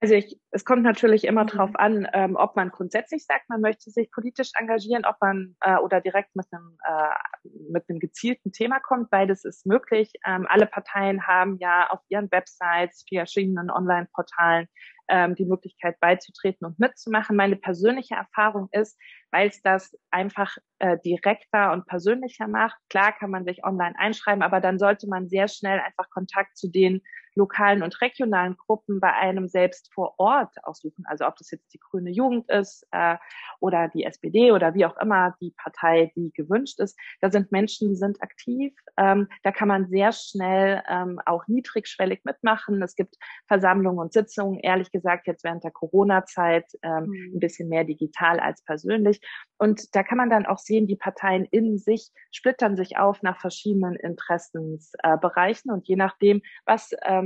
Also 0.05 0.17
ich, 0.17 0.39
es 0.51 0.67
kommt 0.67 0.83
natürlich 0.83 1.25
immer 1.25 1.45
mhm. 1.45 1.49
darauf 1.49 1.71
an, 1.77 2.07
ähm, 2.13 2.37
ob 2.37 2.57
man 2.57 2.69
grundsätzlich 2.69 3.25
sagt, 3.25 3.49
man 3.49 3.63
möchte 3.63 3.91
sich 3.91 4.11
politisch 4.11 4.51
engagieren, 4.55 5.07
ob 5.07 5.17
man 5.23 5.57
äh, 5.63 5.79
oder 5.79 6.03
direkt 6.03 6.37
mit 6.37 6.45
einem 6.53 6.77
äh, 6.87 7.49
mit 7.73 7.89
einem 7.89 8.01
gezielten 8.01 8.53
Thema 8.53 8.81
kommt. 8.81 9.09
Beides 9.09 9.47
ist 9.47 9.65
möglich. 9.65 10.13
Ähm, 10.27 10.47
alle 10.47 10.67
Parteien 10.67 11.27
haben 11.27 11.57
ja 11.59 11.89
auf 11.89 12.01
ihren 12.11 12.31
Websites, 12.31 13.07
verschiedenen 13.09 13.71
Online-Portalen 13.71 14.69
ähm, 15.09 15.37
die 15.37 15.47
Möglichkeit 15.47 15.99
beizutreten 16.01 16.67
und 16.67 16.79
mitzumachen. 16.79 17.35
Meine 17.35 17.57
persönliche 17.57 18.15
Erfahrung 18.15 18.69
ist, 18.73 19.01
weil 19.31 19.49
es 19.49 19.63
das 19.63 19.97
einfach 20.11 20.55
äh, 20.81 20.99
direkter 21.03 21.73
und 21.73 21.87
persönlicher 21.87 22.47
macht. 22.47 22.77
Klar 22.91 23.13
kann 23.13 23.31
man 23.31 23.47
sich 23.47 23.65
online 23.65 23.95
einschreiben, 23.99 24.43
aber 24.43 24.61
dann 24.61 24.79
sollte 24.79 25.09
man 25.09 25.31
sehr 25.31 25.49
schnell 25.49 25.81
einfach 25.81 26.11
Kontakt 26.11 26.59
zu 26.59 26.71
den 26.71 27.01
lokalen 27.35 27.83
und 27.83 28.01
regionalen 28.01 28.57
Gruppen 28.57 29.01
bei 29.01 29.13
einem 29.13 29.49
selbst 29.49 29.93
vor 29.93 30.15
Ort 30.19 30.53
aussuchen. 30.63 31.05
Also 31.07 31.27
ob 31.27 31.37
das 31.37 31.51
jetzt 31.51 31.73
die 31.73 31.79
Grüne 31.79 32.11
Jugend 32.11 32.49
ist 32.51 32.87
äh, 32.93 33.17
oder 33.61 33.89
die 33.89 34.05
SPD 34.05 34.53
oder 34.53 34.75
wie 34.75 34.87
auch 34.87 34.97
immer 34.99 35.35
die 35.41 35.53
Partei, 35.57 36.13
die 36.15 36.33
gewünscht 36.33 36.81
ist. 36.81 36.99
Da 37.21 37.31
sind 37.31 37.53
Menschen, 37.53 37.89
die 37.89 37.97
sind 37.97 38.23
aktiv. 38.23 38.75
Ähm, 38.97 39.29
da 39.43 39.53
kann 39.53 39.69
man 39.69 39.89
sehr 39.89 40.13
schnell 40.13 40.83
ähm, 40.89 41.21
auch 41.27 41.47
niedrigschwellig 41.49 42.21
mitmachen. 42.25 42.83
Es 42.83 42.95
gibt 42.95 43.17
Versammlungen 43.47 43.99
und 43.99 44.13
Sitzungen, 44.13 44.61
ehrlich 44.61 44.91
gesagt, 44.93 45.27
jetzt 45.27 45.45
während 45.45 45.65
der 45.65 45.73
Corona-Zeit 45.73 46.67
ähm, 46.83 47.07
mhm. 47.07 47.33
ein 47.35 47.41
bisschen 47.41 47.69
mehr 47.69 47.85
digital 47.85 48.41
als 48.41 48.63
persönlich. 48.63 49.21
Und 49.59 49.95
da 49.95 50.03
kann 50.03 50.19
man 50.19 50.31
dann 50.31 50.47
auch 50.47 50.59
sehen, 50.59 50.87
die 50.87 50.97
Parteien 50.97 51.45
in 51.47 51.79
sich 51.79 52.11
splittern 52.31 52.77
sich 52.77 52.99
auf 52.99 53.23
nach 53.23 53.41
verschiedenen 53.41 53.97
Interessensbereichen. 53.97 55.71
Äh, 55.71 55.75
und 55.75 55.89
je 55.89 55.97
nachdem, 55.97 56.43
was 56.67 56.91
ähm, 57.05 57.24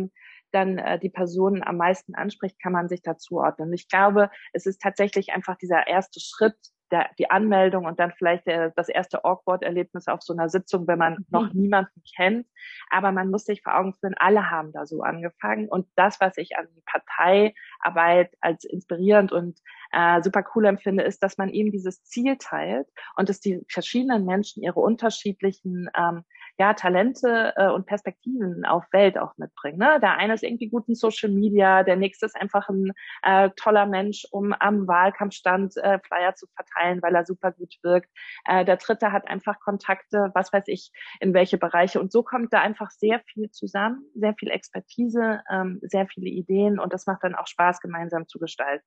dann 0.52 0.78
äh, 0.78 0.98
die 0.98 1.10
Person 1.10 1.62
am 1.62 1.76
meisten 1.76 2.14
anspricht, 2.14 2.60
kann 2.60 2.72
man 2.72 2.88
sich 2.88 3.02
dazu 3.02 3.36
ordnen. 3.38 3.68
Und 3.68 3.74
ich 3.74 3.88
glaube, 3.88 4.30
es 4.52 4.66
ist 4.66 4.80
tatsächlich 4.80 5.32
einfach 5.32 5.56
dieser 5.56 5.86
erste 5.86 6.20
Schritt, 6.20 6.56
der, 6.90 7.10
die 7.18 7.30
Anmeldung 7.30 7.84
und 7.84 7.98
dann 8.00 8.12
vielleicht 8.16 8.46
der, 8.46 8.70
das 8.70 8.88
erste 8.88 9.24
Awkward-Erlebnis 9.24 10.08
auf 10.08 10.22
so 10.22 10.32
einer 10.32 10.48
Sitzung, 10.48 10.86
wenn 10.86 10.98
man 10.98 11.14
mhm. 11.14 11.26
noch 11.30 11.52
niemanden 11.52 12.02
kennt. 12.16 12.46
Aber 12.90 13.12
man 13.12 13.30
muss 13.30 13.44
sich 13.44 13.62
vor 13.62 13.76
Augen 13.76 13.94
führen, 13.94 14.14
alle 14.18 14.50
haben 14.50 14.72
da 14.72 14.86
so 14.86 15.02
angefangen. 15.02 15.68
Und 15.68 15.86
das, 15.96 16.20
was 16.20 16.36
ich 16.38 16.56
an 16.56 16.66
Parteiarbeit 16.86 18.34
als 18.40 18.64
inspirierend 18.64 19.32
und 19.32 19.58
äh, 19.92 20.22
super 20.22 20.44
cool 20.54 20.66
empfinde, 20.66 21.02
ist, 21.02 21.22
dass 21.22 21.38
man 21.38 21.50
eben 21.50 21.70
dieses 21.70 22.02
Ziel 22.04 22.36
teilt 22.38 22.86
und 23.16 23.28
dass 23.28 23.40
die 23.40 23.60
verschiedenen 23.68 24.24
Menschen 24.24 24.62
ihre 24.62 24.80
unterschiedlichen 24.80 25.90
ähm, 25.96 26.24
ja, 26.58 26.74
Talente 26.74 27.52
äh, 27.56 27.68
und 27.68 27.86
Perspektiven 27.86 28.64
auf 28.64 28.84
Welt 28.92 29.16
auch 29.16 29.36
mitbringen. 29.36 29.78
Ne? 29.78 30.00
Der 30.02 30.16
eine 30.16 30.34
ist 30.34 30.42
irgendwie 30.42 30.68
gut 30.68 30.88
in 30.88 30.96
Social 30.96 31.30
Media, 31.30 31.84
der 31.84 31.94
nächste 31.94 32.26
ist 32.26 32.34
einfach 32.34 32.68
ein 32.68 32.92
äh, 33.22 33.50
toller 33.54 33.86
Mensch, 33.86 34.26
um 34.32 34.52
am 34.52 34.88
Wahlkampfstand 34.88 35.76
äh, 35.76 36.00
Flyer 36.00 36.34
zu 36.34 36.46
verteilen, 36.56 37.00
weil 37.00 37.14
er 37.14 37.24
super 37.24 37.52
gut 37.52 37.76
wirkt. 37.82 38.10
Äh, 38.44 38.64
der 38.64 38.76
dritte 38.76 39.12
hat 39.12 39.28
einfach 39.28 39.60
Kontakte, 39.60 40.32
was 40.34 40.52
weiß 40.52 40.64
ich, 40.66 40.90
in 41.20 41.32
welche 41.32 41.58
Bereiche. 41.58 42.00
Und 42.00 42.10
so 42.10 42.24
kommt 42.24 42.52
da 42.52 42.60
einfach 42.60 42.90
sehr 42.90 43.20
viel 43.20 43.50
zusammen, 43.50 44.04
sehr 44.14 44.34
viel 44.34 44.50
Expertise, 44.50 45.42
ähm, 45.50 45.78
sehr 45.82 46.08
viele 46.08 46.28
Ideen 46.28 46.80
und 46.80 46.92
das 46.92 47.06
macht 47.06 47.22
dann 47.22 47.36
auch 47.36 47.46
Spaß, 47.46 47.80
gemeinsam 47.80 48.26
zu 48.26 48.40
gestalten. 48.40 48.84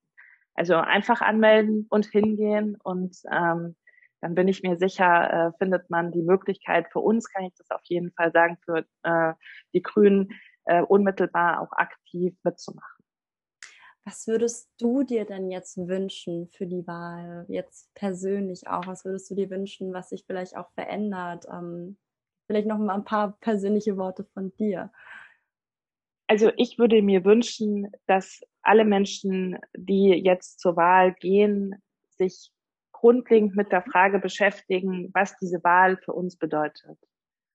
Also 0.55 0.75
einfach 0.75 1.21
anmelden 1.21 1.88
und 1.89 2.07
hingehen 2.07 2.77
und 2.84 3.15
ähm, 3.31 3.75
dann 4.21 4.36
bin 4.36 4.47
ich 4.47 4.63
mir 4.63 4.77
sicher, 4.77 5.49
äh, 5.49 5.57
findet 5.57 5.89
man 5.89 6.12
die 6.12 6.21
Möglichkeit 6.21 6.88
für 6.91 6.99
uns, 6.99 7.29
kann 7.29 7.45
ich 7.45 7.53
das 7.55 7.69
auf 7.71 7.81
jeden 7.86 8.12
Fall 8.12 8.31
sagen, 8.31 8.57
für 8.63 8.86
äh, 9.03 9.34
die 9.73 9.81
Grünen 9.81 10.29
äh, 10.65 10.81
unmittelbar 10.81 11.62
auch 11.62 11.71
aktiv 11.73 12.36
mitzumachen. 12.43 13.05
Was 14.03 14.25
würdest 14.27 14.69
du 14.79 15.03
dir 15.03 15.25
denn 15.25 15.51
jetzt 15.51 15.77
wünschen 15.77 16.47
für 16.47 16.65
die 16.65 16.86
Wahl, 16.88 17.45
jetzt 17.49 17.93
persönlich 17.93 18.67
auch? 18.67 18.88
Was 18.88 19.05
würdest 19.05 19.29
du 19.29 19.36
dir 19.36 19.49
wünschen, 19.49 19.93
was 19.93 20.10
sich 20.10 20.23
vielleicht 20.25 20.55
auch 20.57 20.71
verändert? 20.71 21.45
Ähm, 21.51 21.97
vielleicht 22.47 22.67
noch 22.67 22.79
mal 22.79 22.95
ein 22.95 23.05
paar 23.05 23.38
persönliche 23.39 23.97
Worte 23.97 24.25
von 24.34 24.53
dir. 24.57 24.91
Also 26.27 26.51
ich 26.57 26.79
würde 26.79 27.01
mir 27.01 27.25
wünschen, 27.25 27.91
dass 28.07 28.41
alle 28.62 28.86
Menschen, 28.86 29.60
die 29.75 30.10
jetzt 30.10 30.60
zur 30.60 30.75
Wahl 30.75 31.13
gehen, 31.13 31.75
sich 32.10 32.51
grundlegend 33.02 33.56
mit 33.56 33.72
der 33.72 33.82
Frage 33.82 34.20
beschäftigen, 34.20 35.10
was 35.14 35.36
diese 35.38 35.64
Wahl 35.64 35.98
für 35.98 36.14
uns 36.14 36.38
bedeutet. 36.38 37.00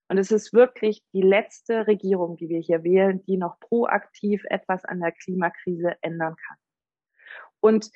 Und 0.09 0.17
es 0.17 0.31
ist 0.31 0.53
wirklich 0.53 1.03
die 1.13 1.21
letzte 1.21 1.87
Regierung, 1.87 2.35
die 2.37 2.49
wir 2.49 2.59
hier 2.59 2.83
wählen, 2.83 3.23
die 3.25 3.37
noch 3.37 3.59
proaktiv 3.59 4.43
etwas 4.49 4.83
an 4.85 4.99
der 4.99 5.13
Klimakrise 5.13 5.95
ändern 6.01 6.35
kann. 6.35 6.57
Und 7.61 7.89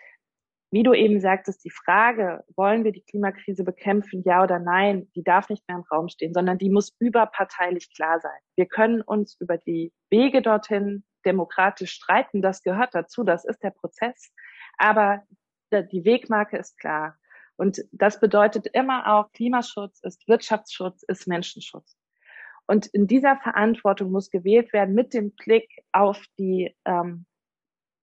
wie 0.71 0.83
du 0.83 0.93
eben 0.93 1.19
sagtest, 1.19 1.65
die 1.65 1.69
Frage, 1.69 2.45
wollen 2.55 2.85
wir 2.85 2.93
die 2.93 3.03
Klimakrise 3.03 3.65
bekämpfen, 3.65 4.23
ja 4.25 4.41
oder 4.43 4.57
nein, 4.57 5.11
die 5.15 5.23
darf 5.23 5.49
nicht 5.49 5.67
mehr 5.67 5.77
im 5.77 5.83
Raum 5.83 6.07
stehen, 6.07 6.33
sondern 6.33 6.57
die 6.57 6.69
muss 6.69 6.95
überparteilich 6.99 7.93
klar 7.93 8.21
sein. 8.21 8.39
Wir 8.55 8.67
können 8.67 9.01
uns 9.01 9.35
über 9.41 9.57
die 9.57 9.91
Wege 10.09 10.41
dorthin 10.41 11.03
demokratisch 11.25 11.91
streiten, 11.91 12.41
das 12.41 12.63
gehört 12.63 12.95
dazu, 12.95 13.25
das 13.25 13.43
ist 13.43 13.61
der 13.61 13.71
Prozess. 13.71 14.31
Aber 14.77 15.23
die 15.73 16.05
Wegmarke 16.05 16.57
ist 16.57 16.77
klar. 16.79 17.17
Und 17.61 17.85
das 17.91 18.19
bedeutet 18.19 18.65
immer 18.73 19.13
auch, 19.13 19.31
Klimaschutz 19.33 19.99
ist 20.01 20.27
Wirtschaftsschutz, 20.27 21.03
ist 21.03 21.27
Menschenschutz. 21.27 21.95
Und 22.65 22.87
in 22.87 23.05
dieser 23.05 23.37
Verantwortung 23.37 24.09
muss 24.09 24.31
gewählt 24.31 24.73
werden 24.73 24.95
mit 24.95 25.13
dem 25.13 25.35
Blick 25.35 25.69
auf 25.91 26.19
die 26.39 26.75
ähm, 26.85 27.27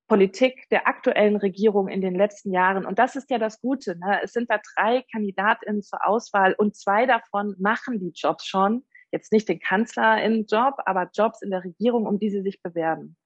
Politik 0.06 0.68
der 0.70 0.86
aktuellen 0.86 1.34
Regierung 1.34 1.88
in 1.88 2.00
den 2.00 2.14
letzten 2.14 2.52
Jahren. 2.52 2.86
Und 2.86 3.00
das 3.00 3.16
ist 3.16 3.30
ja 3.30 3.38
das 3.38 3.60
Gute. 3.60 3.98
Ne? 3.98 4.20
Es 4.22 4.32
sind 4.32 4.48
da 4.48 4.60
drei 4.76 5.04
KandidatInnen 5.10 5.82
zur 5.82 6.06
Auswahl 6.06 6.54
und 6.56 6.76
zwei 6.76 7.06
davon 7.06 7.56
machen 7.58 7.98
die 7.98 8.12
Jobs 8.14 8.46
schon. 8.46 8.84
Jetzt 9.10 9.32
nicht 9.32 9.48
den 9.48 9.58
Kanzlerin-Job, 9.58 10.74
aber 10.86 11.10
Jobs 11.12 11.42
in 11.42 11.50
der 11.50 11.64
Regierung, 11.64 12.06
um 12.06 12.20
die 12.20 12.30
sie 12.30 12.42
sich 12.42 12.62
bewerben. 12.62 13.16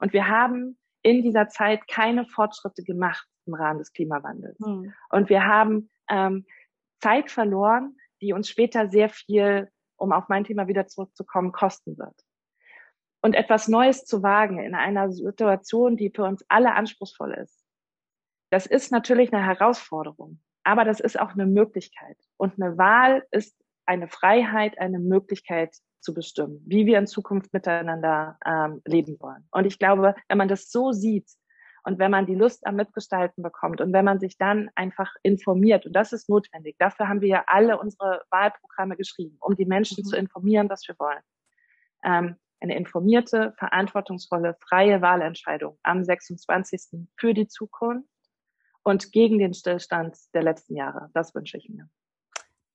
Und 0.00 0.12
wir 0.12 0.28
haben 0.28 0.76
in 1.00 1.22
dieser 1.22 1.48
Zeit 1.48 1.88
keine 1.88 2.26
Fortschritte 2.26 2.82
gemacht 2.82 3.26
im 3.48 3.54
Rahmen 3.54 3.78
des 3.78 3.92
Klimawandels. 3.92 4.60
Mhm. 4.60 4.92
Und 5.10 5.28
wir 5.28 5.44
haben 5.44 5.90
ähm, 6.08 6.46
Zeit 7.00 7.30
verloren, 7.30 7.96
die 8.20 8.32
uns 8.32 8.48
später 8.48 8.88
sehr 8.88 9.08
viel, 9.08 9.70
um 9.96 10.12
auf 10.12 10.28
mein 10.28 10.44
Thema 10.44 10.68
wieder 10.68 10.86
zurückzukommen, 10.86 11.52
kosten 11.52 11.98
wird. 11.98 12.14
Und 13.20 13.34
etwas 13.34 13.66
Neues 13.66 14.04
zu 14.04 14.22
wagen 14.22 14.60
in 14.60 14.74
einer 14.74 15.10
Situation, 15.10 15.96
die 15.96 16.10
für 16.14 16.24
uns 16.24 16.44
alle 16.48 16.74
anspruchsvoll 16.74 17.34
ist, 17.34 17.64
das 18.50 18.66
ist 18.66 18.92
natürlich 18.92 19.32
eine 19.32 19.44
Herausforderung, 19.44 20.40
aber 20.64 20.84
das 20.84 21.00
ist 21.00 21.18
auch 21.18 21.32
eine 21.32 21.46
Möglichkeit. 21.46 22.16
Und 22.36 22.60
eine 22.60 22.78
Wahl 22.78 23.24
ist 23.30 23.56
eine 23.86 24.08
Freiheit, 24.08 24.78
eine 24.78 24.98
Möglichkeit 24.98 25.76
zu 26.00 26.14
bestimmen, 26.14 26.62
wie 26.66 26.86
wir 26.86 26.98
in 26.98 27.06
Zukunft 27.06 27.52
miteinander 27.52 28.38
ähm, 28.46 28.80
leben 28.86 29.18
wollen. 29.20 29.46
Und 29.50 29.66
ich 29.66 29.78
glaube, 29.78 30.14
wenn 30.28 30.38
man 30.38 30.48
das 30.48 30.70
so 30.70 30.92
sieht, 30.92 31.28
und 31.88 31.98
wenn 31.98 32.10
man 32.10 32.26
die 32.26 32.34
Lust 32.34 32.66
am 32.66 32.76
Mitgestalten 32.76 33.42
bekommt 33.42 33.80
und 33.80 33.94
wenn 33.94 34.04
man 34.04 34.20
sich 34.20 34.36
dann 34.36 34.70
einfach 34.74 35.10
informiert, 35.22 35.86
und 35.86 35.94
das 35.94 36.12
ist 36.12 36.28
notwendig, 36.28 36.76
dafür 36.78 37.08
haben 37.08 37.22
wir 37.22 37.28
ja 37.28 37.44
alle 37.46 37.78
unsere 37.78 38.20
Wahlprogramme 38.28 38.94
geschrieben, 38.94 39.38
um 39.40 39.56
die 39.56 39.64
Menschen 39.64 40.02
mhm. 40.04 40.06
zu 40.06 40.16
informieren, 40.16 40.68
was 40.68 40.86
wir 40.86 40.96
wollen. 40.98 41.22
Ähm, 42.04 42.36
eine 42.60 42.76
informierte, 42.76 43.54
verantwortungsvolle, 43.56 44.58
freie 44.68 45.00
Wahlentscheidung 45.00 45.78
am 45.82 46.04
26. 46.04 47.08
für 47.16 47.32
die 47.32 47.48
Zukunft 47.48 48.06
und 48.82 49.10
gegen 49.10 49.38
den 49.38 49.54
Stillstand 49.54 50.18
der 50.34 50.42
letzten 50.42 50.76
Jahre. 50.76 51.08
Das 51.14 51.34
wünsche 51.34 51.56
ich 51.56 51.70
mir. 51.70 51.88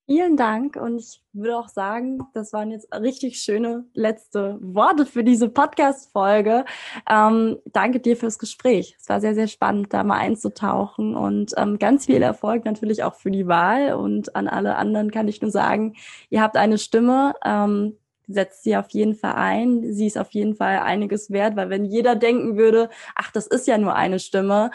Vielen 0.05 0.35
Dank 0.35 0.75
und 0.75 0.99
ich 0.99 1.21
würde 1.31 1.57
auch 1.57 1.69
sagen, 1.69 2.19
das 2.33 2.51
waren 2.51 2.71
jetzt 2.71 2.93
richtig 2.93 3.39
schöne 3.39 3.85
letzte 3.93 4.59
Worte 4.61 5.05
für 5.05 5.23
diese 5.23 5.47
Podcast-Folge. 5.47 6.65
Ähm, 7.09 7.59
danke 7.71 8.01
dir 8.01 8.17
fürs 8.17 8.37
Gespräch. 8.37 8.97
Es 8.99 9.07
war 9.07 9.21
sehr, 9.21 9.33
sehr 9.33 9.47
spannend, 9.47 9.93
da 9.93 10.03
mal 10.03 10.17
einzutauchen 10.17 11.15
und 11.15 11.53
ähm, 11.55 11.79
ganz 11.79 12.07
viel 12.07 12.21
Erfolg 12.21 12.65
natürlich 12.65 13.01
auch 13.03 13.15
für 13.15 13.31
die 13.31 13.47
Wahl 13.47 13.93
und 13.93 14.35
an 14.35 14.49
alle 14.49 14.75
anderen 14.75 15.09
kann 15.09 15.29
ich 15.29 15.41
nur 15.41 15.51
sagen, 15.51 15.95
ihr 16.29 16.41
habt 16.41 16.57
eine 16.57 16.77
Stimme. 16.77 17.33
Ähm, 17.45 17.97
setzt 18.27 18.63
sie 18.63 18.75
auf 18.75 18.89
jeden 18.89 19.15
Fall 19.15 19.35
ein. 19.35 19.93
Sie 19.93 20.07
ist 20.07 20.17
auf 20.17 20.31
jeden 20.31 20.55
Fall 20.55 20.79
einiges 20.79 21.31
wert, 21.31 21.55
weil 21.55 21.69
wenn 21.69 21.85
jeder 21.85 22.15
denken 22.15 22.57
würde, 22.57 22.89
ach, 23.15 23.31
das 23.31 23.47
ist 23.47 23.67
ja 23.67 23.77
nur 23.77 23.95
eine 23.95 24.19
Stimme, 24.19 24.71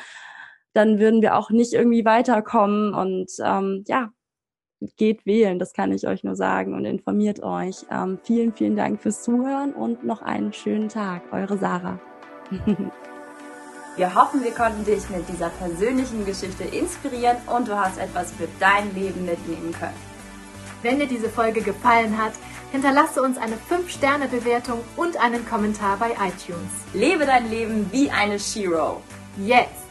dann 0.72 0.98
würden 0.98 1.22
wir 1.22 1.36
auch 1.36 1.50
nicht 1.50 1.74
irgendwie 1.74 2.04
weiterkommen 2.04 2.94
und 2.94 3.30
ähm, 3.42 3.84
ja, 3.88 4.10
geht 4.96 5.26
wählen, 5.26 5.58
das 5.58 5.72
kann 5.72 5.92
ich 5.92 6.06
euch 6.06 6.24
nur 6.24 6.36
sagen 6.36 6.74
und 6.74 6.84
informiert 6.84 7.42
euch. 7.42 7.86
Ähm, 7.90 8.18
vielen, 8.22 8.52
vielen 8.52 8.76
Dank 8.76 9.00
fürs 9.00 9.22
Zuhören 9.22 9.72
und 9.72 10.04
noch 10.04 10.22
einen 10.22 10.52
schönen 10.52 10.88
Tag. 10.88 11.22
Eure 11.32 11.58
Sarah. 11.58 11.98
Wir 13.96 14.14
hoffen, 14.14 14.44
wir 14.44 14.52
konnten 14.52 14.84
dich 14.84 15.10
mit 15.10 15.28
dieser 15.28 15.48
persönlichen 15.48 16.24
Geschichte 16.24 16.62
inspirieren 16.62 17.36
und 17.52 17.66
du 17.66 17.76
hast 17.76 17.98
etwas 17.98 18.30
für 18.30 18.46
dein 18.60 18.94
Leben 18.94 19.26
mitnehmen 19.26 19.72
können. 19.72 19.96
Wenn 20.82 21.00
dir 21.00 21.08
diese 21.08 21.28
Folge 21.28 21.62
gefallen 21.62 22.16
hat, 22.16 22.32
hinterlasse 22.70 23.20
uns 23.20 23.38
eine 23.38 23.56
5-Sterne-Bewertung 23.56 24.78
und 24.96 25.16
einen 25.20 25.44
Kommentar 25.46 25.96
bei 25.96 26.10
iTunes. 26.12 26.70
Lebe 26.94 27.26
dein 27.26 27.50
Leben 27.50 27.90
wie 27.90 28.08
eine 28.08 28.38
Shiro. 28.38 29.02
Yes! 29.36 29.87